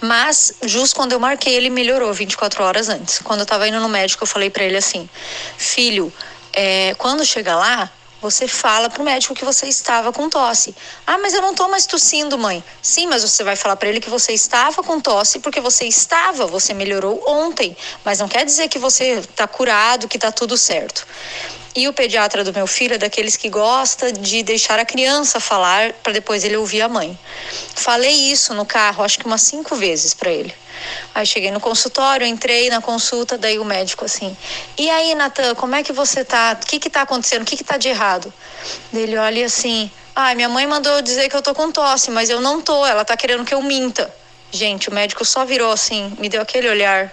mas 0.00 0.54
justo 0.62 0.96
quando 0.96 1.12
eu 1.12 1.20
marquei, 1.20 1.54
ele 1.54 1.70
melhorou 1.70 2.12
24 2.12 2.62
horas 2.62 2.90
antes. 2.90 3.18
Quando 3.18 3.40
eu 3.40 3.44
estava 3.44 3.66
indo 3.66 3.80
no 3.80 3.88
médico, 3.88 4.22
eu 4.22 4.26
falei 4.26 4.50
para 4.50 4.64
ele 4.64 4.76
assim: 4.76 5.08
"Filho, 5.56 6.12
é, 6.52 6.94
quando 6.94 7.24
chegar 7.24 7.56
lá, 7.56 7.90
você 8.20 8.46
fala 8.46 8.90
pro 8.90 9.02
médico 9.02 9.34
que 9.34 9.44
você 9.44 9.66
estava 9.66 10.12
com 10.12 10.28
tosse. 10.28 10.74
Ah, 11.06 11.16
mas 11.18 11.32
eu 11.32 11.40
não 11.40 11.54
tô 11.54 11.68
mais 11.68 11.86
tossindo, 11.86 12.36
mãe. 12.36 12.62
Sim, 12.82 13.06
mas 13.06 13.22
você 13.22 13.42
vai 13.42 13.56
falar 13.56 13.76
para 13.76 13.88
ele 13.88 14.00
que 14.00 14.10
você 14.10 14.32
estava 14.32 14.82
com 14.82 15.00
tosse 15.00 15.38
porque 15.38 15.60
você 15.60 15.86
estava, 15.86 16.46
você 16.46 16.74
melhorou 16.74 17.22
ontem, 17.26 17.74
mas 18.04 18.18
não 18.18 18.28
quer 18.28 18.44
dizer 18.44 18.68
que 18.68 18.78
você 18.78 19.22
tá 19.34 19.48
curado, 19.48 20.06
que 20.06 20.18
tá 20.18 20.30
tudo 20.30 20.58
certo. 20.58 21.06
E 21.74 21.86
o 21.86 21.92
pediatra 21.92 22.42
do 22.42 22.52
meu 22.52 22.66
filho 22.66 22.94
é 22.94 22.98
daqueles 22.98 23.36
que 23.36 23.48
gosta 23.48 24.10
de 24.10 24.42
deixar 24.42 24.80
a 24.80 24.84
criança 24.84 25.38
falar 25.38 25.92
para 26.02 26.12
depois 26.12 26.42
ele 26.42 26.56
ouvir 26.56 26.82
a 26.82 26.88
mãe. 26.88 27.16
Falei 27.76 28.12
isso 28.12 28.52
no 28.54 28.66
carro, 28.66 29.04
acho 29.04 29.18
que 29.18 29.24
umas 29.24 29.42
cinco 29.42 29.76
vezes 29.76 30.12
para 30.12 30.30
ele. 30.30 30.52
Aí 31.14 31.24
cheguei 31.24 31.52
no 31.52 31.60
consultório, 31.60 32.26
entrei 32.26 32.68
na 32.70 32.80
consulta, 32.80 33.38
daí 33.38 33.58
o 33.58 33.64
médico 33.64 34.04
assim: 34.04 34.36
"E 34.76 34.90
aí, 34.90 35.14
Natan, 35.14 35.54
como 35.54 35.76
é 35.76 35.82
que 35.84 35.92
você 35.92 36.24
tá? 36.24 36.58
O 36.60 36.66
que 36.66 36.80
que 36.80 36.90
tá 36.90 37.02
acontecendo? 37.02 37.42
O 37.42 37.44
que 37.44 37.56
que 37.56 37.64
tá 37.64 37.76
de 37.76 37.88
errado?" 37.88 38.32
Ele 38.92 39.16
olha 39.16 39.46
assim: 39.46 39.88
"Ah, 40.14 40.34
minha 40.34 40.48
mãe 40.48 40.66
mandou 40.66 41.00
dizer 41.02 41.28
que 41.28 41.36
eu 41.36 41.42
tô 41.42 41.54
com 41.54 41.70
tosse, 41.70 42.10
mas 42.10 42.30
eu 42.30 42.40
não 42.40 42.60
tô, 42.60 42.84
ela 42.84 43.04
tá 43.04 43.16
querendo 43.16 43.44
que 43.44 43.54
eu 43.54 43.62
minta." 43.62 44.12
Gente, 44.52 44.88
o 44.88 44.92
médico 44.92 45.24
só 45.24 45.44
virou 45.44 45.70
assim, 45.70 46.12
me 46.18 46.28
deu 46.28 46.42
aquele 46.42 46.68
olhar 46.68 47.12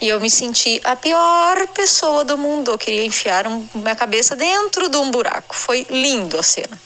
e 0.00 0.08
eu 0.08 0.20
me 0.20 0.30
senti 0.30 0.80
a 0.84 0.96
pior 0.96 1.66
pessoa 1.68 2.24
do 2.24 2.36
mundo. 2.36 2.70
Eu 2.72 2.78
queria 2.78 3.04
enfiar 3.04 3.46
um, 3.46 3.68
minha 3.74 3.96
cabeça 3.96 4.36
dentro 4.36 4.88
de 4.88 4.96
um 4.96 5.10
buraco. 5.10 5.54
Foi 5.54 5.86
lindo 5.90 6.38
a 6.38 6.42
cena. 6.42 6.80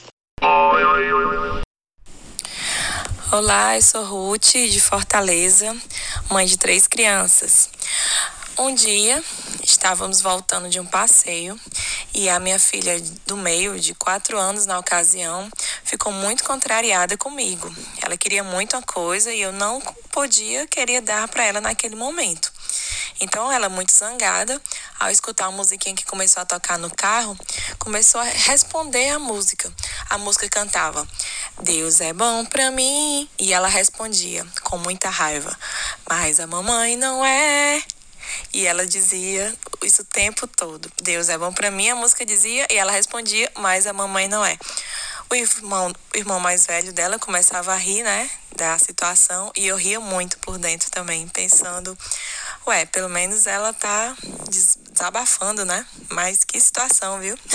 Olá, 3.32 3.76
eu 3.76 3.82
sou 3.82 4.04
Ruth, 4.04 4.52
de 4.52 4.80
Fortaleza, 4.80 5.76
mãe 6.30 6.46
de 6.46 6.56
três 6.56 6.87
crianças. 6.87 7.68
Um 8.59 8.74
dia 8.74 9.22
estávamos 9.62 10.22
voltando 10.22 10.70
de 10.70 10.80
um 10.80 10.87
passeio 10.87 11.61
e 12.14 12.30
a 12.30 12.40
minha 12.40 12.59
filha 12.59 12.98
do 13.26 13.37
meio, 13.37 13.78
de 13.78 13.94
quatro 13.94 14.38
anos 14.38 14.64
na 14.64 14.78
ocasião, 14.78 15.50
ficou 15.85 16.11
muito 16.11 16.42
contrariada 16.42 17.18
comigo. 17.18 17.70
Ela 18.00 18.16
queria 18.16 18.42
muita 18.42 18.80
coisa 18.80 19.30
e 19.30 19.42
eu 19.42 19.52
não 19.52 19.80
podia, 20.11 20.66
queria 20.66 21.02
dar 21.02 21.28
para 21.28 21.44
ela 21.44 21.61
naquele 21.61 21.96
momento. 21.96 22.50
Então 23.20 23.50
ela, 23.50 23.68
muito 23.68 23.92
zangada, 23.92 24.61
ao 24.98 25.11
escutar 25.11 25.46
a 25.46 25.50
musiquinha 25.50 25.94
que 25.94 26.05
começou 26.05 26.42
a 26.42 26.46
tocar 26.46 26.79
no 26.79 26.90
carro, 26.90 27.37
começou 27.79 28.20
a 28.20 28.24
responder 28.24 29.11
a 29.11 29.18
música. 29.18 29.72
A 30.11 30.18
música 30.18 30.48
cantava: 30.48 31.07
Deus 31.62 32.00
é 32.00 32.12
bom 32.12 32.44
pra 32.44 32.70
mim. 32.70 33.29
E 33.38 33.52
ela 33.52 33.68
respondia 33.68 34.46
com 34.62 34.79
muita 34.79 35.09
raiva: 35.09 35.57
Mas 36.09 36.40
a 36.40 36.46
mamãe 36.46 36.96
não 36.96 37.24
é. 37.24 37.83
E 38.52 38.66
ela 38.66 38.87
dizia 38.87 39.55
isso 39.83 40.02
o 40.02 40.05
tempo 40.05 40.46
todo. 40.46 40.90
Deus 41.02 41.29
é 41.29 41.38
bom 41.38 41.52
para 41.52 41.70
mim, 41.70 41.88
a 41.90 41.94
música 41.94 42.24
dizia, 42.24 42.66
e 42.70 42.76
ela 42.76 42.92
respondia, 42.92 43.50
mas 43.57 43.87
a 43.87 43.92
mamãe 43.92 44.29
não 44.29 44.44
é. 44.44 44.59
O 45.29 45.35
irmão, 45.35 45.92
o 46.14 46.16
irmão 46.16 46.38
mais 46.38 46.66
velho 46.66 46.92
dela 46.92 47.18
começava 47.18 47.72
a 47.72 47.76
rir, 47.76 48.02
né, 48.02 48.31
da 48.55 48.79
situação, 48.79 49.50
e 49.57 49.66
eu 49.66 49.76
ria 49.76 50.00
muito 50.00 50.38
por 50.38 50.57
dentro 50.57 50.90
também, 50.90 51.26
pensando, 51.29 51.96
ué, 52.66 52.85
pelo 52.87 53.09
menos 53.09 53.46
ela 53.46 53.72
tá 53.72 54.16
desabafando, 54.50 55.64
né? 55.64 55.87
Mas 56.11 56.44
que 56.44 56.59
situação, 56.61 57.20
viu? 57.20 57.37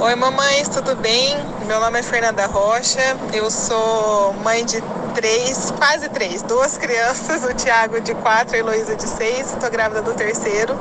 Oi, 0.00 0.14
mamães, 0.14 0.68
tudo 0.68 0.94
bem? 0.96 1.36
Meu 1.66 1.80
nome 1.80 1.98
é 1.98 2.02
Fernanda 2.02 2.46
Rocha, 2.46 3.18
eu 3.34 3.50
sou 3.50 4.32
mãe 4.34 4.64
de 4.64 4.80
três, 5.14 5.72
quase 5.72 6.08
três, 6.08 6.42
duas 6.42 6.78
crianças, 6.78 7.44
o 7.44 7.52
Tiago 7.52 8.00
de 8.00 8.14
quatro, 8.14 8.54
a 8.54 8.58
Heloísa 8.58 8.96
de 8.96 9.08
seis, 9.08 9.52
estou 9.52 9.70
grávida 9.70 10.00
do 10.02 10.14
terceiro. 10.14 10.74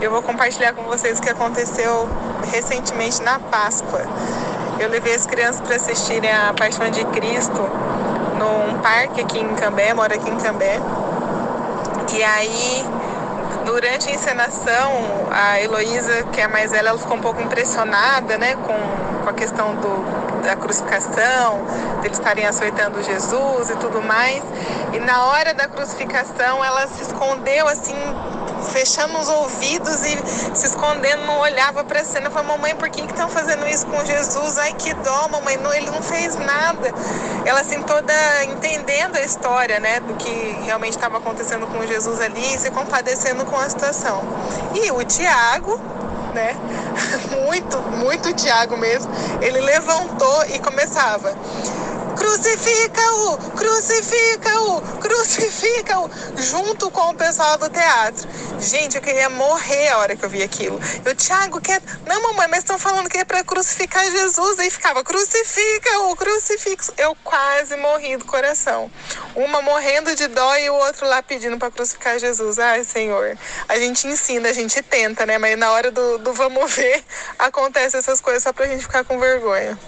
Eu 0.00 0.10
vou 0.10 0.22
compartilhar 0.22 0.74
com 0.74 0.82
vocês 0.84 1.18
o 1.18 1.22
que 1.22 1.30
aconteceu 1.30 2.08
recentemente 2.52 3.22
na 3.22 3.40
Páscoa. 3.40 4.02
Eu 4.78 4.90
levei 4.90 5.14
as 5.14 5.24
crianças 5.24 5.62
para 5.62 5.76
assistirem 5.76 6.30
a 6.30 6.52
Paixão 6.52 6.90
de 6.90 7.04
Cristo 7.06 7.62
num 8.38 8.78
parque 8.80 9.20
aqui 9.20 9.38
em 9.38 9.54
Cambé, 9.54 9.92
moro 9.94 10.14
aqui 10.14 10.30
em 10.30 10.36
Cambé. 10.36 10.80
E 12.12 12.22
aí, 12.22 12.84
durante 13.64 14.08
a 14.08 14.12
encenação, 14.12 14.92
a 15.30 15.60
Heloísa, 15.60 16.22
que 16.32 16.40
é 16.40 16.48
mais 16.48 16.70
velha, 16.70 16.88
ela 16.88 16.98
ficou 16.98 17.16
um 17.16 17.20
pouco 17.20 17.42
impressionada, 17.42 18.38
né, 18.38 18.54
com, 18.56 19.22
com 19.22 19.28
a 19.28 19.32
questão 19.32 19.74
do, 19.74 20.42
da 20.42 20.56
crucificação, 20.56 21.64
deles 22.00 22.18
estarem 22.18 22.46
açoitando 22.46 23.02
Jesus 23.02 23.70
e 23.70 23.76
tudo 23.76 24.00
mais. 24.00 24.42
E 24.92 24.98
na 25.00 25.24
hora 25.26 25.52
da 25.52 25.68
crucificação, 25.68 26.64
ela 26.64 26.86
se 26.86 27.02
escondeu 27.02 27.68
assim 27.68 27.96
fechando 28.66 29.18
os 29.18 29.28
ouvidos 29.28 30.02
e 30.04 30.56
se 30.56 30.66
escondendo, 30.66 31.26
não 31.26 31.40
olhava 31.40 31.84
para 31.84 32.00
a 32.00 32.04
cena. 32.04 32.30
Falei, 32.30 32.48
mamãe, 32.48 32.76
por 32.76 32.88
que 32.88 33.00
estão 33.00 33.28
fazendo 33.28 33.66
isso 33.66 33.86
com 33.86 34.04
Jesus? 34.04 34.58
Ai, 34.58 34.72
que 34.74 34.92
dó, 34.94 35.28
mamãe, 35.28 35.56
não, 35.56 35.72
ele 35.72 35.90
não 35.90 36.02
fez 36.02 36.36
nada. 36.36 36.92
Ela 37.44 37.60
assim, 37.60 37.82
toda 37.82 38.12
entendendo 38.44 39.16
a 39.16 39.22
história, 39.22 39.80
né, 39.80 40.00
do 40.00 40.14
que 40.14 40.30
realmente 40.64 40.94
estava 40.94 41.18
acontecendo 41.18 41.66
com 41.66 41.86
Jesus 41.86 42.20
ali 42.20 42.54
e 42.54 42.58
se 42.58 42.70
compadecendo 42.70 43.44
com 43.44 43.56
a 43.56 43.68
situação. 43.68 44.22
E 44.74 44.90
o 44.90 45.04
Tiago, 45.04 45.80
né, 46.34 46.54
muito, 47.30 47.78
muito 47.82 48.32
Tiago 48.34 48.76
mesmo, 48.76 49.12
ele 49.40 49.60
levantou 49.60 50.44
e 50.46 50.58
começava. 50.58 51.34
Crucifica-o! 52.16 53.38
Crucifica-o! 53.52 54.82
Crucifica-o! 55.00 56.10
Junto 56.36 56.90
com 56.90 57.10
o 57.10 57.14
pessoal 57.14 57.58
do 57.58 57.68
teatro. 57.68 58.28
Gente, 58.58 58.96
eu 58.96 59.02
queria 59.02 59.28
morrer 59.28 59.88
a 59.88 59.98
hora 59.98 60.16
que 60.16 60.24
eu 60.24 60.28
vi 60.28 60.42
aquilo. 60.42 60.80
Eu, 61.04 61.14
Thiago, 61.14 61.60
quer. 61.60 61.80
Não, 62.06 62.22
mamãe, 62.22 62.48
mas 62.48 62.60
estão 62.60 62.78
falando 62.78 63.08
que 63.08 63.18
é 63.18 63.24
para 63.24 63.44
crucificar 63.44 64.04
Jesus. 64.10 64.58
Aí 64.58 64.70
ficava, 64.70 65.04
crucifica-o, 65.04 66.16
crucifica 66.16 66.84
Eu 66.96 67.14
quase 67.22 67.76
morri 67.76 68.16
do 68.16 68.24
coração. 68.24 68.90
Uma 69.34 69.60
morrendo 69.60 70.14
de 70.14 70.26
dó 70.26 70.56
e 70.56 70.70
o 70.70 70.74
outro 70.74 71.06
lá 71.06 71.22
pedindo 71.22 71.58
para 71.58 71.70
crucificar 71.70 72.18
Jesus. 72.18 72.58
Ai, 72.58 72.82
Senhor. 72.84 73.36
A 73.68 73.78
gente 73.78 74.06
ensina, 74.06 74.48
a 74.48 74.52
gente 74.52 74.82
tenta, 74.82 75.26
né? 75.26 75.36
Mas 75.36 75.58
na 75.58 75.70
hora 75.70 75.90
do, 75.90 76.18
do 76.18 76.32
vamos 76.32 76.74
ver, 76.74 77.04
acontece 77.38 77.96
essas 77.96 78.20
coisas 78.20 78.42
só 78.42 78.52
pra 78.52 78.66
gente 78.66 78.82
ficar 78.82 79.04
com 79.04 79.18
vergonha. 79.18 79.78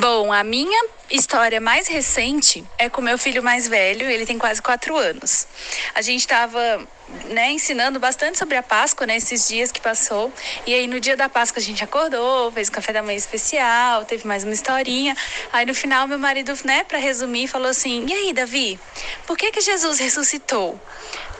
Bom, 0.00 0.32
a 0.32 0.44
minha 0.44 0.80
história 1.10 1.60
mais 1.60 1.88
recente 1.88 2.64
é 2.78 2.88
com 2.88 3.00
meu 3.00 3.18
filho 3.18 3.42
mais 3.42 3.66
velho, 3.66 4.08
ele 4.08 4.24
tem 4.24 4.38
quase 4.38 4.62
quatro 4.62 4.96
anos. 4.96 5.48
A 5.92 6.00
gente 6.00 6.20
estava 6.20 6.86
né, 7.30 7.50
ensinando 7.50 7.98
bastante 7.98 8.38
sobre 8.38 8.56
a 8.56 8.62
Páscoa 8.62 9.08
nesses 9.08 9.50
né, 9.50 9.56
dias 9.56 9.72
que 9.72 9.80
passou. 9.80 10.32
E 10.64 10.72
aí 10.72 10.86
no 10.86 11.00
dia 11.00 11.16
da 11.16 11.28
Páscoa 11.28 11.58
a 11.58 11.62
gente 11.62 11.82
acordou, 11.82 12.52
fez 12.52 12.70
café 12.70 12.92
da 12.92 13.02
manhã 13.02 13.16
especial, 13.16 14.04
teve 14.04 14.24
mais 14.24 14.44
uma 14.44 14.52
historinha. 14.52 15.16
Aí 15.52 15.66
no 15.66 15.74
final 15.74 16.06
meu 16.06 16.18
marido, 16.18 16.52
né, 16.64 16.84
para 16.84 16.98
resumir, 16.98 17.48
falou 17.48 17.68
assim: 17.68 18.06
"E 18.08 18.12
aí, 18.14 18.32
Davi, 18.32 18.78
por 19.26 19.36
que 19.36 19.50
que 19.50 19.60
Jesus 19.60 19.98
ressuscitou?" 19.98 20.80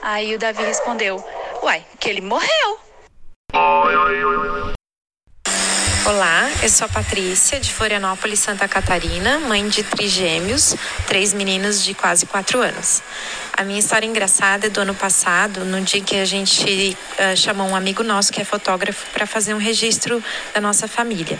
Aí 0.01 0.35
o 0.35 0.37
Davi 0.37 0.63
respondeu: 0.63 1.23
"Uai, 1.63 1.85
que 1.97 2.09
ele 2.09 2.19
morreu." 2.19 2.79
Olá, 6.09 6.49
eu 6.63 6.69
sou 6.69 6.85
a 6.85 6.89
Patrícia, 6.89 7.59
de 7.59 7.71
Florianópolis, 7.71 8.39
Santa 8.39 8.67
Catarina, 8.67 9.37
mãe 9.37 9.67
de 9.67 9.83
trigêmeos, 9.83 10.75
três 11.05 11.35
meninos 11.35 11.83
de 11.83 11.93
quase 11.93 12.25
quatro 12.25 12.61
anos. 12.61 13.03
A 13.55 13.63
minha 13.63 13.77
história 13.77 14.07
engraçada 14.07 14.65
é 14.65 14.69
do 14.71 14.81
ano 14.81 14.95
passado, 14.95 15.63
no 15.63 15.79
dia 15.81 16.01
que 16.01 16.15
a 16.15 16.25
gente 16.25 16.97
uh, 17.13 17.37
chamou 17.37 17.67
um 17.67 17.75
amigo 17.75 18.01
nosso 18.01 18.33
que 18.33 18.41
é 18.41 18.43
fotógrafo 18.43 19.05
para 19.13 19.27
fazer 19.27 19.53
um 19.53 19.59
registro 19.59 20.23
da 20.51 20.59
nossa 20.59 20.87
família. 20.87 21.39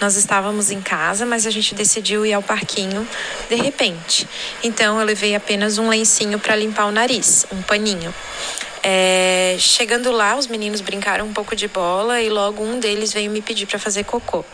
Nós 0.00 0.14
estávamos 0.14 0.70
em 0.70 0.80
casa, 0.80 1.26
mas 1.26 1.44
a 1.44 1.50
gente 1.50 1.74
decidiu 1.74 2.24
ir 2.24 2.34
ao 2.34 2.42
parquinho 2.42 3.04
de 3.48 3.56
repente. 3.56 4.28
Então 4.62 4.96
eu 5.00 5.04
levei 5.04 5.34
apenas 5.34 5.76
um 5.76 5.88
lencinho 5.88 6.38
para 6.38 6.54
limpar 6.54 6.86
o 6.86 6.92
nariz, 6.92 7.46
um 7.50 7.60
paninho. 7.62 8.14
É, 8.86 9.56
chegando 9.58 10.12
lá, 10.12 10.36
os 10.36 10.46
meninos 10.46 10.82
brincaram 10.82 11.24
um 11.24 11.32
pouco 11.32 11.56
de 11.56 11.66
bola 11.66 12.20
e 12.20 12.28
logo 12.28 12.62
um 12.62 12.78
deles 12.78 13.14
veio 13.14 13.30
me 13.30 13.40
pedir 13.40 13.64
para 13.64 13.78
fazer 13.78 14.04
cocô. 14.04 14.44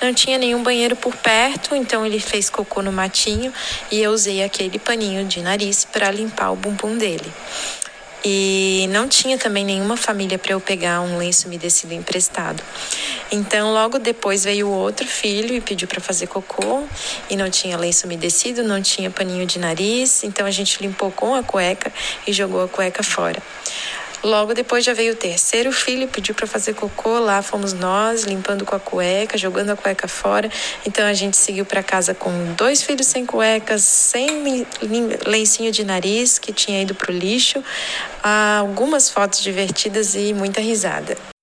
Não 0.00 0.14
tinha 0.14 0.38
nenhum 0.38 0.62
banheiro 0.62 0.96
por 0.96 1.14
perto, 1.14 1.76
então 1.76 2.06
ele 2.06 2.18
fez 2.18 2.48
cocô 2.48 2.80
no 2.80 2.90
matinho 2.90 3.52
e 3.90 4.00
eu 4.00 4.10
usei 4.10 4.42
aquele 4.42 4.78
paninho 4.78 5.26
de 5.26 5.42
nariz 5.42 5.84
para 5.84 6.10
limpar 6.10 6.50
o 6.50 6.56
bumbum 6.56 6.96
dele. 6.96 7.30
E 8.24 8.88
não 8.90 9.06
tinha 9.06 9.36
também 9.36 9.64
nenhuma 9.64 9.96
família 9.96 10.38
para 10.38 10.52
eu 10.52 10.60
pegar 10.60 11.00
um 11.02 11.18
lenço 11.18 11.46
umedecido 11.46 11.92
emprestado. 11.92 12.62
Então, 13.30 13.72
logo 13.72 13.98
depois 13.98 14.44
veio 14.44 14.68
outro 14.68 15.06
filho 15.06 15.54
e 15.54 15.60
pediu 15.60 15.86
para 15.86 16.00
fazer 16.00 16.26
cocô 16.26 16.84
e 17.28 17.36
não 17.36 17.50
tinha 17.50 17.76
lenço 17.76 18.06
umedecido, 18.06 18.62
não 18.62 18.80
tinha 18.80 19.10
paninho 19.10 19.44
de 19.44 19.58
nariz, 19.58 20.24
então 20.24 20.46
a 20.46 20.50
gente 20.50 20.80
limpou 20.80 21.10
com 21.10 21.34
a 21.34 21.42
cueca 21.42 21.92
e 22.26 22.32
jogou 22.32 22.62
a 22.62 22.68
cueca 22.68 23.02
fora. 23.02 23.42
Logo 24.24 24.54
depois 24.54 24.82
já 24.82 24.94
veio 24.94 25.12
o 25.12 25.16
terceiro 25.16 25.70
filho, 25.70 26.08
pediu 26.08 26.34
para 26.34 26.46
fazer 26.46 26.72
cocô, 26.72 27.18
lá 27.18 27.42
fomos 27.42 27.74
nós, 27.74 28.24
limpando 28.24 28.64
com 28.64 28.74
a 28.74 28.80
cueca, 28.80 29.36
jogando 29.36 29.68
a 29.68 29.76
cueca 29.76 30.08
fora. 30.08 30.50
Então 30.86 31.04
a 31.06 31.12
gente 31.12 31.36
seguiu 31.36 31.66
para 31.66 31.82
casa 31.82 32.14
com 32.14 32.30
dois 32.54 32.82
filhos 32.82 33.06
sem 33.06 33.26
cuecas, 33.26 33.82
sem 33.82 34.66
lencinho 35.26 35.70
de 35.70 35.84
nariz 35.84 36.38
que 36.38 36.54
tinha 36.54 36.80
ido 36.80 36.94
pro 36.94 37.12
lixo, 37.12 37.62
algumas 38.22 39.10
fotos 39.10 39.42
divertidas 39.42 40.14
e 40.14 40.32
muita 40.32 40.58
risada. 40.58 41.33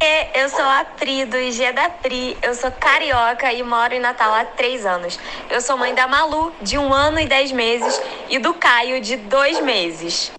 Eu 0.00 0.48
sou 0.48 0.64
a 0.64 0.84
Pri 0.84 1.24
do 1.24 1.36
IG 1.36 1.72
da 1.72 1.90
Pri. 1.90 2.38
Eu 2.40 2.54
sou 2.54 2.70
carioca 2.70 3.52
e 3.52 3.64
moro 3.64 3.92
em 3.92 3.98
Natal 3.98 4.32
há 4.32 4.44
três 4.44 4.86
anos. 4.86 5.18
Eu 5.50 5.60
sou 5.60 5.76
mãe 5.76 5.92
da 5.92 6.06
Malu, 6.06 6.54
de 6.62 6.78
um 6.78 6.94
ano 6.94 7.18
e 7.18 7.26
dez 7.26 7.50
meses, 7.50 8.00
e 8.28 8.38
do 8.38 8.54
Caio, 8.54 9.00
de 9.00 9.16
dois 9.16 9.58
meses. 9.58 10.30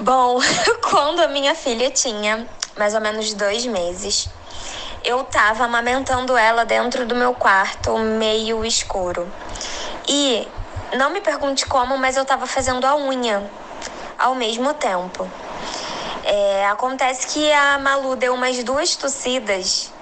Bom, 0.00 0.40
quando 0.90 1.20
a 1.20 1.28
minha 1.28 1.54
filha 1.54 1.88
tinha 1.88 2.44
mais 2.76 2.94
ou 2.94 3.00
menos 3.00 3.32
dois 3.32 3.64
meses, 3.64 4.28
eu 5.04 5.22
tava 5.22 5.64
amamentando 5.64 6.36
ela 6.36 6.64
dentro 6.64 7.06
do 7.06 7.14
meu 7.14 7.32
quarto, 7.32 7.96
meio 7.96 8.64
escuro. 8.64 9.32
E 10.08 10.48
não 10.96 11.10
me 11.10 11.20
pergunte 11.20 11.64
como, 11.64 11.96
mas 11.96 12.16
eu 12.16 12.24
tava 12.24 12.44
fazendo 12.44 12.84
a 12.84 12.96
unha 12.96 13.48
ao 14.18 14.34
mesmo 14.34 14.74
tempo. 14.74 15.30
É, 16.26 16.66
acontece 16.68 17.26
que 17.26 17.52
a 17.52 17.78
Malu 17.78 18.16
deu 18.16 18.32
umas 18.32 18.64
duas 18.64 18.96
tossidas 18.96 19.92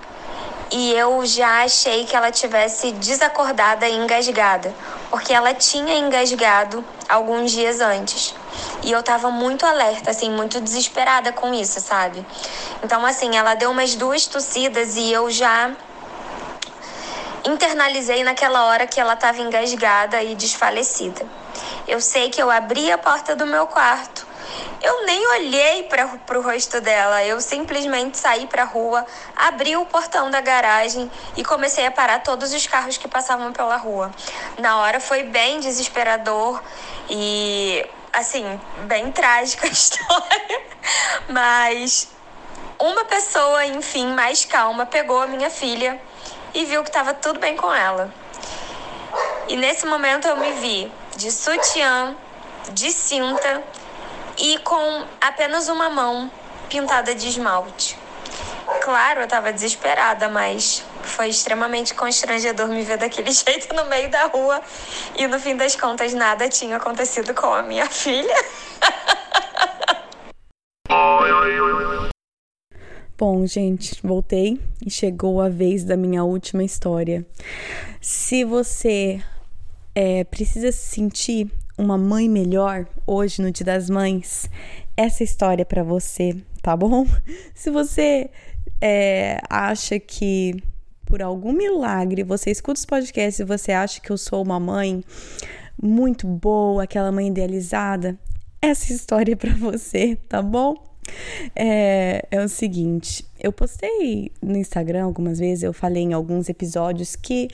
e 0.71 0.93
eu 0.93 1.27
já 1.27 1.65
achei 1.65 2.07
que 2.07 2.15
ela 2.15 2.31
tivesse 2.31 2.93
desacordada 2.93 3.89
e 3.89 3.97
engasgada, 3.97 4.73
porque 5.11 5.33
ela 5.33 5.53
tinha 5.53 5.99
engasgado 5.99 6.85
alguns 7.09 7.51
dias 7.51 7.81
antes. 7.81 8.37
E 8.85 8.93
eu 8.93 9.03
tava 9.03 9.33
muito 9.33 9.67
alerta, 9.67 10.13
assim, 10.13 10.31
muito 10.31 10.61
desesperada 10.61 11.33
com 11.33 11.53
isso, 11.53 11.81
sabe? 11.81 12.25
Então, 12.85 13.05
assim, 13.05 13.37
ela 13.37 13.55
deu 13.55 13.73
umas 13.73 13.97
duas 13.97 14.25
tossidas 14.25 14.95
e 14.97 15.13
eu 15.13 15.29
já 15.29 15.73
internalizei 17.45 18.23
naquela 18.23 18.67
hora 18.67 18.87
que 18.87 19.01
ela 19.01 19.17
tava 19.17 19.41
engasgada 19.41 20.23
e 20.23 20.37
desfalecida. 20.37 21.27
Eu 21.89 22.01
sei 22.01 22.31
que 22.31 22.41
eu 22.41 22.49
abri 22.49 22.93
a 22.93 22.97
porta 22.97 23.35
do 23.35 23.45
meu 23.45 23.67
quarto 23.67 24.22
eu 24.83 25.07
nem 25.07 25.27
olhei 25.29 25.85
para 25.85 26.39
o 26.39 26.43
rosto 26.43 26.81
dela, 26.81 27.25
eu 27.25 27.41
simplesmente 27.41 28.19
saí 28.19 28.49
para 28.49 28.63
a 28.63 28.67
rua, 28.67 29.07
abri 29.37 29.77
o 29.77 29.87
portão 29.87 30.29
da 30.29 30.41
garagem 30.41 31.11
e 31.37 31.45
comecei 31.45 31.87
a 31.87 31.91
parar 31.91 32.19
todos 32.19 32.53
os 32.53 32.67
carros 32.67 32.97
que 32.97 33.07
passavam 33.07 33.53
pela 33.53 33.77
rua. 33.77 34.11
Na 34.59 34.79
hora 34.79 34.99
foi 34.99 35.23
bem 35.23 35.61
desesperador 35.61 36.61
e, 37.09 37.87
assim, 38.13 38.61
bem 38.87 39.11
trágica 39.13 39.69
a 39.69 39.71
história, 39.71 40.63
mas 41.29 42.09
uma 42.77 43.05
pessoa, 43.05 43.65
enfim, 43.65 44.09
mais 44.09 44.45
calma, 44.45 44.85
pegou 44.85 45.23
a 45.23 45.29
minha 45.29 45.49
filha 45.49 46.01
e 46.53 46.65
viu 46.65 46.83
que 46.83 46.89
estava 46.89 47.15
tudo 47.15 47.39
bem 47.39 47.57
com 47.57 47.73
ela. 47.73 48.13
E 49.47 49.57
nesse 49.57 49.87
momento 49.87 50.27
eu 50.27 50.37
me 50.37 50.53
vi 50.55 50.93
de 51.17 51.31
sutiã, 51.31 52.17
de 52.73 52.91
cinta 52.91 53.63
e 54.43 54.59
com 54.59 55.05
apenas 55.21 55.69
uma 55.69 55.89
mão 55.89 56.29
pintada 56.69 57.15
de 57.15 57.29
esmalte. 57.29 57.97
Claro, 58.83 59.21
eu 59.21 59.25
estava 59.25 59.53
desesperada, 59.53 60.29
mas 60.29 60.85
foi 61.03 61.29
extremamente 61.29 61.95
constrangedor 61.95 62.67
me 62.67 62.83
ver 62.83 62.99
daquele 62.99 63.31
jeito 63.33 63.73
no 63.73 63.85
meio 63.85 64.11
da 64.11 64.27
rua 64.27 64.61
e 65.17 65.29
no 65.29 65.39
fim 65.39 65.57
das 65.57 65.77
contas 65.77 66.13
nada 66.13 66.49
tinha 66.49 66.77
acontecido 66.77 67.33
com 67.33 67.55
a 67.55 67.63
minha 67.63 67.87
filha. 67.89 68.35
Bom, 73.17 73.47
gente, 73.47 74.01
voltei 74.03 74.61
e 74.85 74.91
chegou 74.91 75.41
a 75.41 75.49
vez 75.49 75.85
da 75.85 75.97
minha 75.97 76.25
última 76.25 76.65
história. 76.65 77.25
Se 78.01 78.43
você 78.45 79.23
é, 79.95 80.25
precisa 80.25 80.73
se 80.73 80.89
sentir 80.89 81.49
uma 81.77 81.97
mãe 81.97 82.29
melhor 82.29 82.87
hoje 83.07 83.41
no 83.41 83.51
Dia 83.51 83.67
das 83.67 83.89
Mães, 83.89 84.49
essa 84.97 85.25
história 85.25 85.63
é 85.63 85.65
para 85.65 85.83
você, 85.83 86.37
tá 86.61 86.77
bom? 86.77 87.07
Se 87.55 87.71
você 87.71 88.31
é, 88.81 89.39
acha 89.49 89.99
que 89.99 90.63
por 91.05 91.23
algum 91.23 91.53
milagre 91.53 92.23
você 92.23 92.51
escuta 92.51 92.79
os 92.79 92.87
podcasts 92.87 93.41
e 93.41 93.45
você 93.45 93.73
acha 93.73 94.01
que 94.01 94.11
eu 94.11 94.19
sou 94.19 94.43
uma 94.43 94.59
mãe 94.59 95.03
muito 95.81 96.27
boa, 96.27 96.85
aquela 96.85 97.11
mãe 97.11 97.29
idealizada, 97.29 98.19
essa 98.61 98.93
história 98.95 99.33
é 99.33 99.37
para 99.37 99.55
você, 99.55 100.17
tá 100.29 100.41
bom? 100.41 100.75
É, 101.57 102.27
é 102.31 102.45
o 102.45 102.49
seguinte, 102.49 103.25
eu 103.41 103.53
postei 103.53 104.31
no 104.41 104.57
Instagram 104.57 105.05
algumas 105.05 105.41
vezes, 105.41 105.65
eu 105.65 105.73
falei 105.73 106.05
em 106.05 106.13
alguns 106.13 106.49
episódios 106.49 107.17
que 107.17 107.49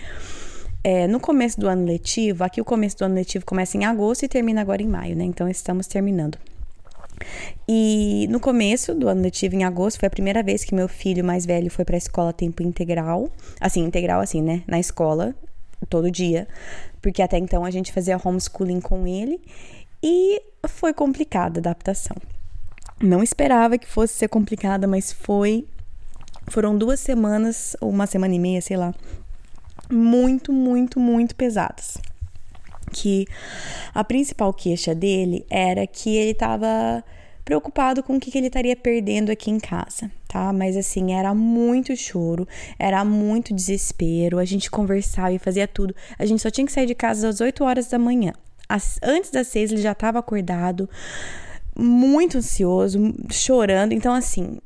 é, 0.82 1.06
no 1.06 1.18
começo 1.18 1.58
do 1.58 1.68
ano 1.68 1.84
letivo, 1.84 2.44
aqui 2.44 2.60
o 2.60 2.64
começo 2.64 2.96
do 2.98 3.04
ano 3.04 3.14
letivo 3.14 3.44
começa 3.44 3.76
em 3.76 3.84
agosto 3.84 4.24
e 4.24 4.28
termina 4.28 4.60
agora 4.60 4.82
em 4.82 4.88
maio, 4.88 5.16
né? 5.16 5.24
Então 5.24 5.48
estamos 5.48 5.86
terminando. 5.86 6.38
E 7.66 8.26
no 8.30 8.38
começo 8.38 8.94
do 8.94 9.08
ano 9.08 9.20
letivo, 9.20 9.56
em 9.56 9.64
agosto, 9.64 9.98
foi 9.98 10.06
a 10.06 10.10
primeira 10.10 10.42
vez 10.42 10.64
que 10.64 10.74
meu 10.74 10.88
filho 10.88 11.24
mais 11.24 11.44
velho 11.44 11.70
foi 11.70 11.84
para 11.84 11.96
a 11.96 11.98
escola 11.98 12.32
tempo 12.32 12.62
integral. 12.62 13.30
Assim, 13.60 13.84
integral, 13.84 14.20
assim, 14.20 14.40
né? 14.40 14.62
Na 14.66 14.78
escola, 14.78 15.34
todo 15.88 16.10
dia. 16.10 16.46
Porque 17.02 17.22
até 17.22 17.38
então 17.38 17.64
a 17.64 17.70
gente 17.70 17.92
fazia 17.92 18.20
homeschooling 18.22 18.80
com 18.80 19.06
ele. 19.06 19.40
E 20.02 20.40
foi 20.66 20.92
complicada 20.94 21.58
a 21.58 21.60
adaptação. 21.60 22.16
Não 23.02 23.22
esperava 23.22 23.78
que 23.78 23.86
fosse 23.86 24.14
ser 24.14 24.28
complicada, 24.28 24.86
mas 24.86 25.12
foi. 25.12 25.66
Foram 26.48 26.78
duas 26.78 26.98
semanas, 27.00 27.76
ou 27.80 27.90
uma 27.90 28.06
semana 28.06 28.34
e 28.34 28.38
meia, 28.38 28.60
sei 28.62 28.76
lá, 28.76 28.94
muito, 29.90 30.53
muito, 30.53 31.01
muito 31.01 31.35
pesadas. 31.35 31.98
Que 32.92 33.27
a 33.94 34.03
principal 34.03 34.53
queixa 34.53 34.94
dele 34.94 35.44
era 35.51 35.87
que 35.87 36.16
ele 36.16 36.31
estava 36.31 37.05
preocupado 37.44 38.03
com 38.03 38.16
o 38.16 38.20
que, 38.20 38.31
que 38.31 38.37
ele 38.37 38.48
estaria 38.48 38.77
perdendo 38.77 39.31
aqui 39.31 39.51
em 39.51 39.59
casa, 39.59 40.11
tá? 40.29 40.53
Mas 40.53 40.77
assim, 40.77 41.14
era 41.14 41.35
muito 41.35 41.96
choro, 41.96 42.46
era 42.79 43.03
muito 43.05 43.55
desespero. 43.55 44.38
A 44.38 44.44
gente 44.44 44.70
conversava 44.70 45.33
e 45.33 45.38
fazia 45.38 45.66
tudo. 45.66 45.94
A 46.18 46.27
gente 46.27 46.42
só 46.42 46.51
tinha 46.51 46.66
que 46.66 46.72
sair 46.72 46.87
de 46.87 46.94
casa 46.94 47.27
às 47.27 47.40
8 47.40 47.64
horas 47.64 47.88
da 47.88 47.98
manhã. 47.98 48.35
As, 48.68 48.98
antes 49.03 49.31
das 49.31 49.46
6 49.46 49.72
ele 49.72 49.81
já 49.81 49.92
estava 49.92 50.18
acordado, 50.18 50.90
muito 51.74 52.37
ansioso, 52.37 53.14
chorando. 53.31 53.92
Então, 53.92 54.12
assim, 54.12 54.59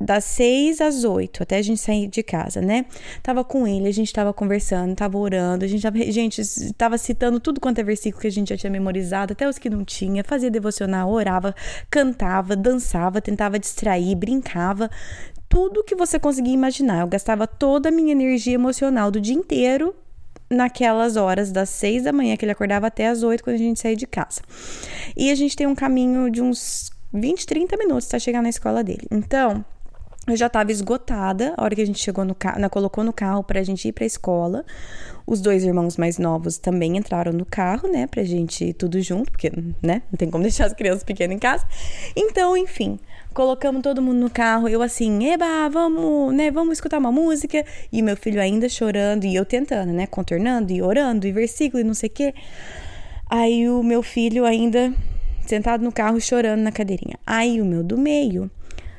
das 0.00 0.24
seis 0.24 0.80
às 0.80 1.04
oito, 1.04 1.42
até 1.42 1.56
a 1.56 1.62
gente 1.62 1.80
sair 1.80 2.06
de 2.06 2.22
casa, 2.22 2.60
né? 2.60 2.84
Tava 3.22 3.42
com 3.42 3.66
ele, 3.66 3.88
a 3.88 3.92
gente 3.92 4.12
tava 4.12 4.32
conversando, 4.32 4.94
tava 4.94 5.16
orando, 5.16 5.64
a 5.64 5.68
gente 5.68 5.82
tava, 5.82 5.98
gente, 5.98 6.42
tava 6.74 6.98
citando 6.98 7.40
tudo 7.40 7.60
quanto 7.60 7.78
é 7.78 7.82
versículo 7.82 8.20
que 8.20 8.26
a 8.26 8.32
gente 8.32 8.50
já 8.50 8.56
tinha 8.56 8.70
memorizado, 8.70 9.32
até 9.32 9.48
os 9.48 9.58
que 9.58 9.70
não 9.70 9.84
tinha, 9.84 10.22
fazia 10.22 10.50
devocional, 10.50 11.10
orava, 11.10 11.54
cantava, 11.90 12.54
dançava, 12.54 13.20
tentava 13.20 13.58
distrair, 13.58 14.14
brincava, 14.14 14.90
tudo 15.48 15.84
que 15.84 15.94
você 15.94 16.18
conseguia 16.18 16.54
imaginar. 16.54 17.00
Eu 17.00 17.06
gastava 17.06 17.46
toda 17.46 17.88
a 17.88 17.92
minha 17.92 18.12
energia 18.12 18.54
emocional 18.54 19.10
do 19.10 19.20
dia 19.20 19.34
inteiro 19.34 19.94
naquelas 20.50 21.16
horas, 21.16 21.50
das 21.50 21.70
seis 21.70 22.04
da 22.04 22.12
manhã 22.12 22.36
que 22.36 22.44
ele 22.44 22.52
acordava 22.52 22.86
até 22.86 23.08
as 23.08 23.22
oito, 23.22 23.42
quando 23.42 23.56
a 23.56 23.58
gente 23.58 23.80
saía 23.80 23.96
de 23.96 24.06
casa. 24.06 24.42
E 25.16 25.30
a 25.30 25.34
gente 25.34 25.56
tem 25.56 25.66
um 25.66 25.74
caminho 25.74 26.30
de 26.30 26.42
uns 26.42 26.90
20, 27.12 27.46
30 27.46 27.76
minutos 27.76 28.06
para 28.06 28.18
chegar 28.18 28.42
na 28.42 28.48
escola 28.48 28.84
dele. 28.84 29.06
Então, 29.10 29.64
eu 30.26 30.36
já 30.36 30.46
estava 30.46 30.72
esgotada 30.72 31.54
a 31.56 31.62
hora 31.62 31.74
que 31.74 31.80
a 31.80 31.86
gente 31.86 32.00
chegou 32.00 32.24
no 32.24 32.34
carro, 32.34 32.60
né, 32.60 32.68
colocou 32.68 33.04
no 33.04 33.12
carro 33.12 33.44
para 33.44 33.60
a 33.60 33.62
gente 33.62 33.86
ir 33.86 33.92
para 33.92 34.04
a 34.04 34.06
escola. 34.06 34.64
Os 35.26 35.40
dois 35.40 35.64
irmãos 35.64 35.96
mais 35.96 36.18
novos 36.18 36.58
também 36.58 36.96
entraram 36.96 37.32
no 37.32 37.44
carro, 37.44 37.88
né, 37.88 38.06
pra 38.06 38.24
gente 38.24 38.64
ir 38.64 38.72
tudo 38.72 39.00
junto, 39.00 39.30
porque, 39.30 39.52
né, 39.82 40.02
não 40.10 40.16
tem 40.16 40.30
como 40.30 40.42
deixar 40.44 40.66
as 40.66 40.72
crianças 40.72 41.04
pequenas 41.04 41.36
em 41.36 41.38
casa. 41.38 41.64
Então, 42.16 42.56
enfim, 42.56 42.98
colocamos 43.32 43.82
todo 43.82 44.02
mundo 44.02 44.18
no 44.18 44.30
carro, 44.30 44.68
eu 44.68 44.82
assim, 44.82 45.30
eba, 45.30 45.68
vamos, 45.68 46.34
né, 46.34 46.50
vamos 46.50 46.74
escutar 46.74 46.98
uma 46.98 47.12
música, 47.12 47.64
e 47.92 48.02
meu 48.02 48.16
filho 48.16 48.40
ainda 48.40 48.68
chorando 48.68 49.24
e 49.24 49.34
eu 49.34 49.44
tentando, 49.44 49.92
né, 49.92 50.06
contornando 50.06 50.72
e 50.72 50.82
orando 50.82 51.26
e 51.26 51.32
versículo 51.32 51.80
e 51.80 51.84
não 51.84 51.94
sei 51.94 52.08
o 52.08 52.12
quê. 52.12 52.34
Aí 53.28 53.68
o 53.68 53.82
meu 53.82 54.02
filho 54.02 54.44
ainda 54.44 54.92
sentado 55.46 55.84
no 55.84 55.92
carro 55.92 56.20
chorando 56.20 56.60
na 56.60 56.72
cadeirinha. 56.72 57.16
Aí 57.26 57.60
o 57.60 57.64
meu 57.64 57.82
do 57.82 57.96
meio 57.96 58.50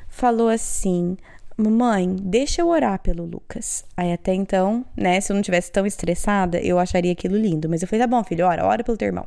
falou 0.08 0.48
assim: 0.48 1.16
Mamãe, 1.56 2.14
deixa 2.20 2.62
eu 2.62 2.68
orar 2.68 3.00
pelo 3.00 3.24
Lucas. 3.24 3.84
Aí 3.96 4.12
até 4.12 4.32
então, 4.32 4.84
né, 4.96 5.20
se 5.20 5.32
eu 5.32 5.34
não 5.34 5.42
tivesse 5.42 5.72
tão 5.72 5.84
estressada, 5.84 6.60
eu 6.60 6.78
acharia 6.78 7.10
aquilo 7.10 7.36
lindo. 7.36 7.68
Mas 7.68 7.82
eu 7.82 7.88
falei: 7.88 8.04
tá 8.04 8.06
bom, 8.06 8.22
filho, 8.22 8.46
ora, 8.46 8.64
ora 8.64 8.84
pelo 8.84 8.96
teu 8.96 9.06
irmão. 9.06 9.26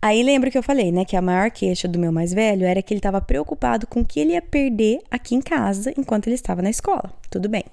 Aí 0.00 0.22
lembro 0.22 0.50
que 0.50 0.56
eu 0.56 0.62
falei, 0.62 0.92
né, 0.92 1.04
que 1.04 1.16
a 1.16 1.22
maior 1.22 1.50
queixa 1.50 1.88
do 1.88 1.98
meu 1.98 2.12
mais 2.12 2.32
velho 2.32 2.64
era 2.64 2.80
que 2.82 2.94
ele 2.94 2.98
estava 3.00 3.20
preocupado 3.20 3.86
com 3.86 4.00
o 4.00 4.04
que 4.04 4.20
ele 4.20 4.34
ia 4.34 4.42
perder 4.42 5.00
aqui 5.10 5.34
em 5.34 5.40
casa 5.40 5.92
enquanto 5.96 6.28
ele 6.28 6.36
estava 6.36 6.62
na 6.62 6.70
escola. 6.70 7.12
Tudo 7.30 7.48
bem. 7.48 7.64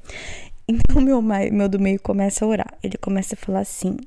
Então 0.65 1.02
meu, 1.02 1.22
meu 1.22 1.68
do 1.68 1.78
meio 1.78 1.99
começa 1.99 2.45
a 2.45 2.47
orar. 2.47 2.74
Ele 2.82 2.97
começa 2.97 3.36
a 3.36 3.38
falar 3.38 3.59
assim: 3.59 3.97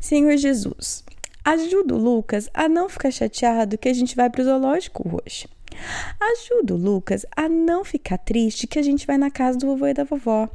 Senhor 0.00 0.36
Jesus, 0.38 1.04
Ajuda 1.48 1.94
o 1.94 1.98
Lucas 1.98 2.50
a 2.52 2.68
não 2.68 2.90
ficar 2.90 3.10
chateado 3.10 3.78
que 3.78 3.88
a 3.88 3.94
gente 3.94 4.14
vai 4.14 4.28
pro 4.28 4.44
zoológico 4.44 5.22
hoje. 5.24 5.48
Ajuda 6.20 6.74
o 6.74 6.76
Lucas 6.76 7.24
a 7.36 7.48
não 7.48 7.84
ficar 7.84 8.18
triste 8.18 8.66
que 8.66 8.78
a 8.78 8.82
gente 8.82 9.06
vai 9.06 9.18
na 9.18 9.30
casa 9.30 9.58
do 9.58 9.66
vovô 9.66 9.86
e 9.86 9.94
da 9.94 10.04
vovó. 10.04 10.48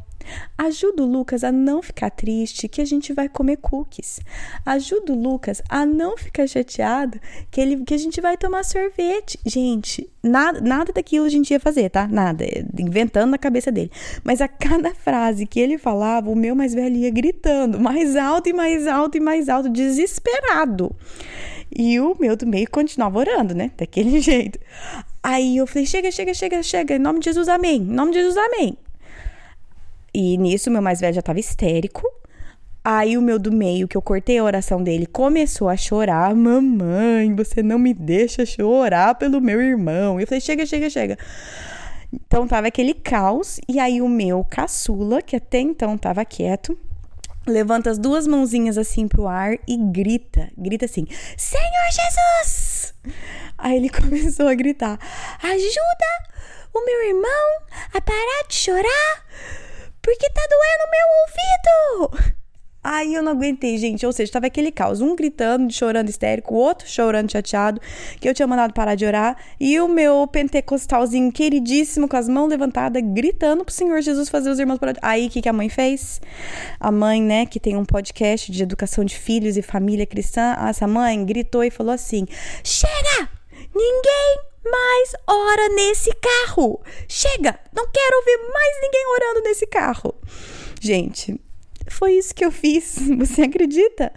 Ajuda 0.57 1.03
o 1.03 1.05
Lucas 1.05 1.43
a 1.43 1.51
não 1.51 1.81
ficar 1.81 2.09
triste 2.09 2.67
que 2.67 2.81
a 2.81 2.85
gente 2.85 3.13
vai 3.13 3.27
comer 3.27 3.57
cookies. 3.57 4.19
Ajuda 4.65 5.13
o 5.13 5.21
Lucas 5.21 5.61
a 5.67 5.85
não 5.85 6.17
ficar 6.17 6.47
chateado 6.47 7.19
que, 7.51 7.59
ele, 7.59 7.83
que 7.83 7.93
a 7.93 7.97
gente 7.97 8.21
vai 8.21 8.37
tomar 8.37 8.63
sorvete. 8.63 9.39
Gente, 9.45 10.09
nada, 10.21 10.61
nada 10.61 10.93
daquilo 10.93 11.25
a 11.25 11.29
gente 11.29 11.51
ia 11.51 11.59
fazer, 11.59 11.89
tá? 11.89 12.07
Nada. 12.07 12.45
Inventando 12.79 13.31
na 13.31 13.37
cabeça 13.37 13.71
dele. 13.71 13.91
Mas 14.23 14.41
a 14.41 14.47
cada 14.47 14.93
frase 14.93 15.45
que 15.45 15.59
ele 15.59 15.77
falava, 15.77 16.29
o 16.29 16.35
meu 16.35 16.55
mais 16.55 16.73
velho 16.73 16.95
ia 16.95 17.09
gritando 17.09 17.79
mais 17.79 18.15
alto 18.15 18.49
e 18.49 18.53
mais 18.53 18.87
alto 18.87 19.17
e 19.17 19.19
mais 19.19 19.49
alto, 19.49 19.69
desesperado. 19.69 20.95
E 21.75 21.99
o 21.99 22.15
meu 22.19 22.35
do 22.35 22.45
meio 22.45 22.69
continuava 22.69 23.19
orando, 23.19 23.55
né? 23.55 23.71
Daquele 23.77 24.19
jeito. 24.21 24.59
Aí 25.23 25.55
eu 25.57 25.65
falei: 25.65 25.85
chega, 25.85 26.11
chega, 26.11 26.33
chega, 26.33 26.61
chega. 26.61 26.95
Em 26.95 26.99
nome 26.99 27.19
de 27.19 27.25
Jesus, 27.25 27.47
amém. 27.47 27.77
Em 27.77 27.95
nome 27.95 28.11
de 28.11 28.19
Jesus, 28.19 28.37
amém. 28.37 28.77
E 30.13 30.37
nisso, 30.37 30.69
meu 30.69 30.81
mais 30.81 30.99
velho 30.99 31.13
já 31.15 31.21
tava 31.21 31.39
histérico. 31.39 32.03
Aí 32.83 33.17
o 33.17 33.21
meu 33.21 33.39
do 33.39 33.49
meio, 33.49 33.87
que 33.87 33.95
eu 33.95 34.01
cortei 34.01 34.37
a 34.37 34.43
oração 34.43 34.83
dele, 34.83 35.05
começou 35.05 35.69
a 35.69 35.77
chorar. 35.77 36.35
Mamãe, 36.35 37.33
você 37.33 37.63
não 37.63 37.79
me 37.79 37.93
deixa 37.93 38.45
chorar 38.45 39.15
pelo 39.15 39.39
meu 39.39 39.61
irmão. 39.61 40.19
Eu 40.19 40.27
falei: 40.27 40.41
chega, 40.41 40.65
chega, 40.65 40.89
chega. 40.89 41.17
Então 42.11 42.45
tava 42.45 42.67
aquele 42.67 42.93
caos. 42.93 43.59
E 43.69 43.79
aí 43.79 44.01
o 44.01 44.09
meu 44.09 44.43
caçula, 44.43 45.21
que 45.21 45.37
até 45.37 45.61
então 45.61 45.97
tava 45.97 46.25
quieto, 46.25 46.77
levanta 47.45 47.89
as 47.89 47.97
duas 47.97 48.27
mãozinhas 48.27 48.77
assim 48.77 49.07
pro 49.07 49.27
ar 49.27 49.53
e 49.67 49.77
grita, 49.77 50.49
grita 50.57 50.85
assim: 50.85 51.05
Senhor 51.37 51.91
Jesus! 51.91 52.93
Aí 53.57 53.77
ele 53.77 53.89
começou 53.91 54.47
a 54.47 54.53
gritar: 54.53 54.99
Ajuda 55.41 56.33
o 56.73 56.85
meu 56.85 57.09
irmão 57.09 57.61
a 57.93 58.01
parar 58.01 58.47
de 58.47 58.55
chorar, 58.55 59.25
porque 60.01 60.29
tá 60.29 60.41
doendo 60.49 60.91
meu 60.91 62.09
ouvido! 62.17 62.42
Aí 62.83 63.13
eu 63.13 63.23
não 63.23 63.31
aguentei, 63.31 63.77
gente. 63.77 64.05
Ou 64.05 64.11
seja, 64.11 64.31
tava 64.31 64.47
aquele 64.47 64.71
caos. 64.71 64.99
Um 64.99 65.15
gritando, 65.15 65.71
chorando 65.71 66.09
histérico, 66.09 66.53
o 66.53 66.57
outro 66.57 66.87
chorando 66.87 67.31
chateado, 67.31 67.79
que 68.19 68.27
eu 68.27 68.33
tinha 68.33 68.47
mandado 68.47 68.73
parar 68.73 68.95
de 68.95 69.05
orar. 69.05 69.37
E 69.59 69.79
o 69.79 69.87
meu 69.87 70.27
pentecostalzinho 70.27 71.31
queridíssimo, 71.31 72.07
com 72.07 72.17
as 72.17 72.27
mãos 72.27 72.49
levantadas, 72.49 73.01
gritando 73.05 73.63
pro 73.63 73.73
Senhor 73.73 74.01
Jesus 74.01 74.27
fazer 74.29 74.49
os 74.49 74.59
irmãos 74.59 74.79
parar 74.79 74.91
de... 74.91 74.99
Aí, 75.01 75.27
o 75.27 75.29
que, 75.29 75.41
que 75.41 75.49
a 75.49 75.53
mãe 75.53 75.69
fez? 75.69 76.19
A 76.79 76.91
mãe, 76.91 77.21
né, 77.21 77.45
que 77.45 77.59
tem 77.59 77.77
um 77.77 77.85
podcast 77.85 78.51
de 78.51 78.61
educação 78.61 79.05
de 79.05 79.17
filhos 79.17 79.55
e 79.55 79.61
família 79.61 80.05
cristã, 80.05 80.55
essa 80.67 80.85
mãe 80.87 81.23
gritou 81.25 81.63
e 81.63 81.71
falou 81.71 81.93
assim: 81.93 82.25
Chega! 82.63 83.29
Ninguém 83.73 84.39
mais 84.63 85.13
ora 85.27 85.69
nesse 85.75 86.11
carro! 86.15 86.81
Chega! 87.07 87.59
Não 87.73 87.87
quero 87.91 88.17
ouvir 88.17 88.51
mais 88.51 88.81
ninguém 88.81 89.05
orando 89.07 89.41
nesse 89.41 89.67
carro! 89.67 90.15
Gente, 90.79 91.39
foi 91.93 92.13
isso 92.13 92.33
que 92.33 92.43
eu 92.43 92.51
fiz. 92.51 92.97
Você 93.17 93.43
acredita? 93.43 94.11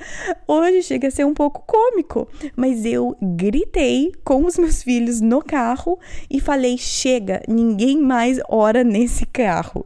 Hoje 0.47 0.83
chega 0.83 1.09
a 1.09 1.11
ser 1.11 1.25
um 1.25 1.35
pouco 1.35 1.63
cômico, 1.67 2.29
mas 2.57 2.85
eu 2.85 3.17
gritei 3.21 4.13
com 4.25 4.45
os 4.45 4.57
meus 4.57 4.83
filhos 4.83 5.21
no 5.21 5.43
carro 5.43 5.99
e 6.31 6.41
falei: 6.41 6.77
chega, 6.79 7.43
ninguém 7.47 8.01
mais 8.01 8.39
ora 8.49 8.83
nesse 8.83 9.27
carro. 9.27 9.85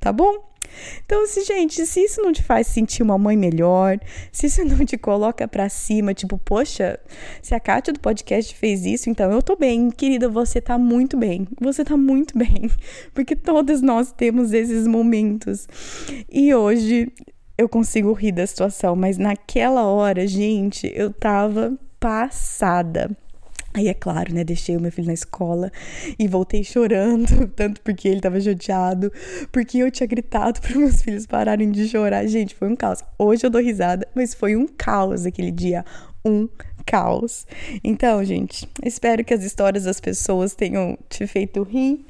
Tá 0.00 0.12
bom? 0.12 0.55
Então, 1.04 1.26
se, 1.26 1.44
gente, 1.44 1.84
se 1.86 2.00
isso 2.00 2.22
não 2.22 2.32
te 2.32 2.42
faz 2.42 2.66
sentir 2.66 3.02
uma 3.02 3.18
mãe 3.18 3.36
melhor, 3.36 3.98
se 4.32 4.46
isso 4.46 4.64
não 4.64 4.84
te 4.84 4.96
coloca 4.96 5.46
pra 5.46 5.68
cima, 5.68 6.14
tipo, 6.14 6.38
poxa, 6.38 6.98
se 7.42 7.54
a 7.54 7.60
Kátia 7.60 7.92
do 7.92 8.00
podcast 8.00 8.54
fez 8.54 8.84
isso, 8.84 9.10
então 9.10 9.30
eu 9.32 9.42
tô 9.42 9.56
bem. 9.56 9.90
Querida, 9.90 10.28
você 10.28 10.60
tá 10.60 10.78
muito 10.78 11.16
bem. 11.16 11.46
Você 11.60 11.84
tá 11.84 11.96
muito 11.96 12.36
bem. 12.38 12.70
Porque 13.14 13.36
todos 13.36 13.80
nós 13.80 14.12
temos 14.12 14.52
esses 14.52 14.86
momentos. 14.86 15.68
E 16.30 16.54
hoje 16.54 17.12
eu 17.58 17.68
consigo 17.68 18.12
rir 18.12 18.32
da 18.32 18.46
situação, 18.46 18.94
mas 18.94 19.16
naquela 19.16 19.84
hora, 19.86 20.26
gente, 20.26 20.92
eu 20.94 21.10
tava 21.12 21.78
passada. 21.98 23.10
Aí 23.76 23.88
é 23.88 23.94
claro, 23.94 24.32
né? 24.32 24.42
Deixei 24.42 24.74
o 24.74 24.80
meu 24.80 24.90
filho 24.90 25.08
na 25.08 25.12
escola 25.12 25.70
e 26.18 26.26
voltei 26.26 26.64
chorando, 26.64 27.46
tanto 27.54 27.82
porque 27.82 28.08
ele 28.08 28.22
tava 28.22 28.40
chateado, 28.40 29.12
porque 29.52 29.76
eu 29.76 29.90
tinha 29.90 30.06
gritado 30.06 30.62
para 30.62 30.74
meus 30.78 31.02
filhos 31.02 31.26
pararem 31.26 31.70
de 31.70 31.86
chorar. 31.86 32.26
Gente, 32.26 32.54
foi 32.54 32.68
um 32.68 32.74
caos. 32.74 33.04
Hoje 33.18 33.44
eu 33.44 33.50
dou 33.50 33.60
risada, 33.60 34.08
mas 34.14 34.32
foi 34.32 34.56
um 34.56 34.66
caos 34.66 35.26
aquele 35.26 35.50
dia. 35.50 35.84
Um 36.24 36.48
caos. 36.86 37.46
Então, 37.84 38.24
gente, 38.24 38.66
espero 38.82 39.22
que 39.22 39.34
as 39.34 39.44
histórias 39.44 39.84
das 39.84 40.00
pessoas 40.00 40.54
tenham 40.54 40.96
te 41.10 41.26
feito 41.26 41.62
rir, 41.62 42.02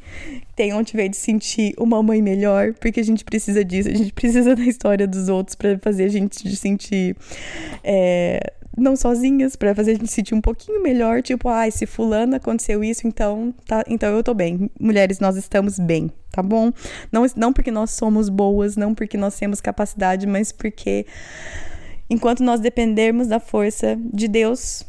tenham 0.54 0.84
te 0.84 0.92
feito 0.92 1.16
sentir 1.16 1.74
uma 1.76 2.00
mãe 2.00 2.22
melhor, 2.22 2.74
porque 2.74 3.00
a 3.00 3.02
gente 3.02 3.24
precisa 3.24 3.64
disso, 3.64 3.88
a 3.88 3.94
gente 3.94 4.12
precisa 4.12 4.54
da 4.54 4.62
história 4.62 5.06
dos 5.06 5.28
outros 5.28 5.56
para 5.56 5.76
fazer 5.80 6.04
a 6.04 6.08
gente 6.08 6.36
se 6.36 6.56
sentir. 6.56 7.16
É, 7.82 8.52
não 8.76 8.94
sozinhas, 8.94 9.56
para 9.56 9.74
fazer 9.74 9.92
a 9.92 9.94
gente 9.94 10.10
sentir 10.10 10.34
um 10.34 10.40
pouquinho 10.40 10.82
melhor, 10.82 11.22
tipo, 11.22 11.48
ai, 11.48 11.68
ah, 11.68 11.70
se 11.70 11.86
fulano 11.86 12.36
aconteceu 12.36 12.84
isso, 12.84 13.06
então, 13.06 13.54
tá, 13.66 13.82
então 13.88 14.14
eu 14.14 14.22
tô 14.22 14.34
bem. 14.34 14.70
Mulheres, 14.78 15.18
nós 15.18 15.36
estamos 15.36 15.78
bem, 15.78 16.10
tá 16.30 16.42
bom? 16.42 16.72
Não, 17.10 17.24
não 17.34 17.52
porque 17.52 17.70
nós 17.70 17.92
somos 17.92 18.28
boas, 18.28 18.76
não 18.76 18.94
porque 18.94 19.16
nós 19.16 19.36
temos 19.38 19.60
capacidade, 19.60 20.26
mas 20.26 20.52
porque 20.52 21.06
enquanto 22.10 22.42
nós 22.42 22.60
dependermos 22.60 23.28
da 23.28 23.40
força 23.40 23.98
de 24.12 24.28
Deus, 24.28 24.84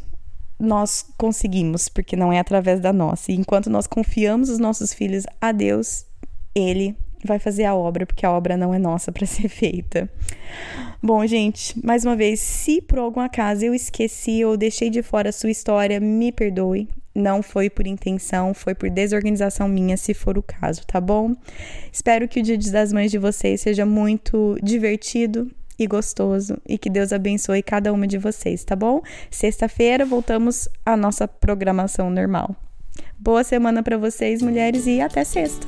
nós 0.59 1.05
conseguimos, 1.17 1.87
porque 1.87 2.15
não 2.15 2.33
é 2.33 2.39
através 2.39 2.79
da 2.79 2.91
nossa. 2.91 3.31
E 3.31 3.35
enquanto 3.35 3.69
nós 3.69 3.87
confiamos 3.87 4.49
os 4.49 4.59
nossos 4.59 4.93
filhos 4.93 5.23
a 5.39 5.51
Deus, 5.51 6.05
ele 6.53 6.95
vai 7.23 7.39
fazer 7.39 7.65
a 7.65 7.75
obra, 7.75 8.05
porque 8.05 8.25
a 8.25 8.31
obra 8.31 8.55
não 8.57 8.73
é 8.73 8.79
nossa 8.79 9.11
para 9.11 9.25
ser 9.27 9.49
feita. 9.49 10.09
Bom, 11.01 11.25
gente, 11.25 11.73
mais 11.85 12.03
uma 12.05 12.15
vez, 12.15 12.39
se 12.39 12.81
por 12.81 12.99
algum 12.99 13.19
acaso 13.19 13.65
eu 13.65 13.73
esqueci 13.73 14.43
ou 14.43 14.57
deixei 14.57 14.89
de 14.89 15.01
fora 15.01 15.29
a 15.29 15.33
sua 15.33 15.51
história, 15.51 15.99
me 15.99 16.31
perdoe. 16.31 16.87
Não 17.13 17.41
foi 17.41 17.69
por 17.69 17.87
intenção, 17.87 18.53
foi 18.53 18.75
por 18.75 18.89
desorganização 18.91 19.67
minha, 19.67 19.97
se 19.97 20.13
for 20.13 20.37
o 20.37 20.43
caso, 20.43 20.85
tá 20.85 21.01
bom? 21.01 21.35
Espero 21.91 22.27
que 22.27 22.39
o 22.39 22.43
Dia 22.43 22.57
das 22.71 22.93
Mães 22.93 23.09
de 23.09 23.17
vocês 23.17 23.61
seja 23.61 23.85
muito 23.87 24.55
divertido 24.61 25.51
e 25.79 25.87
gostoso 25.87 26.57
e 26.67 26.77
que 26.77 26.89
Deus 26.89 27.13
abençoe 27.13 27.63
cada 27.63 27.91
uma 27.93 28.07
de 28.07 28.17
vocês, 28.17 28.63
tá 28.63 28.75
bom? 28.75 29.01
Sexta-feira 29.31 30.05
voltamos 30.05 30.67
à 30.85 30.95
nossa 30.95 31.27
programação 31.27 32.09
normal. 32.09 32.55
Boa 33.17 33.43
semana 33.43 33.81
para 33.81 33.97
vocês, 33.97 34.41
mulheres, 34.41 34.85
e 34.85 35.01
até 35.01 35.23
sexta! 35.23 35.67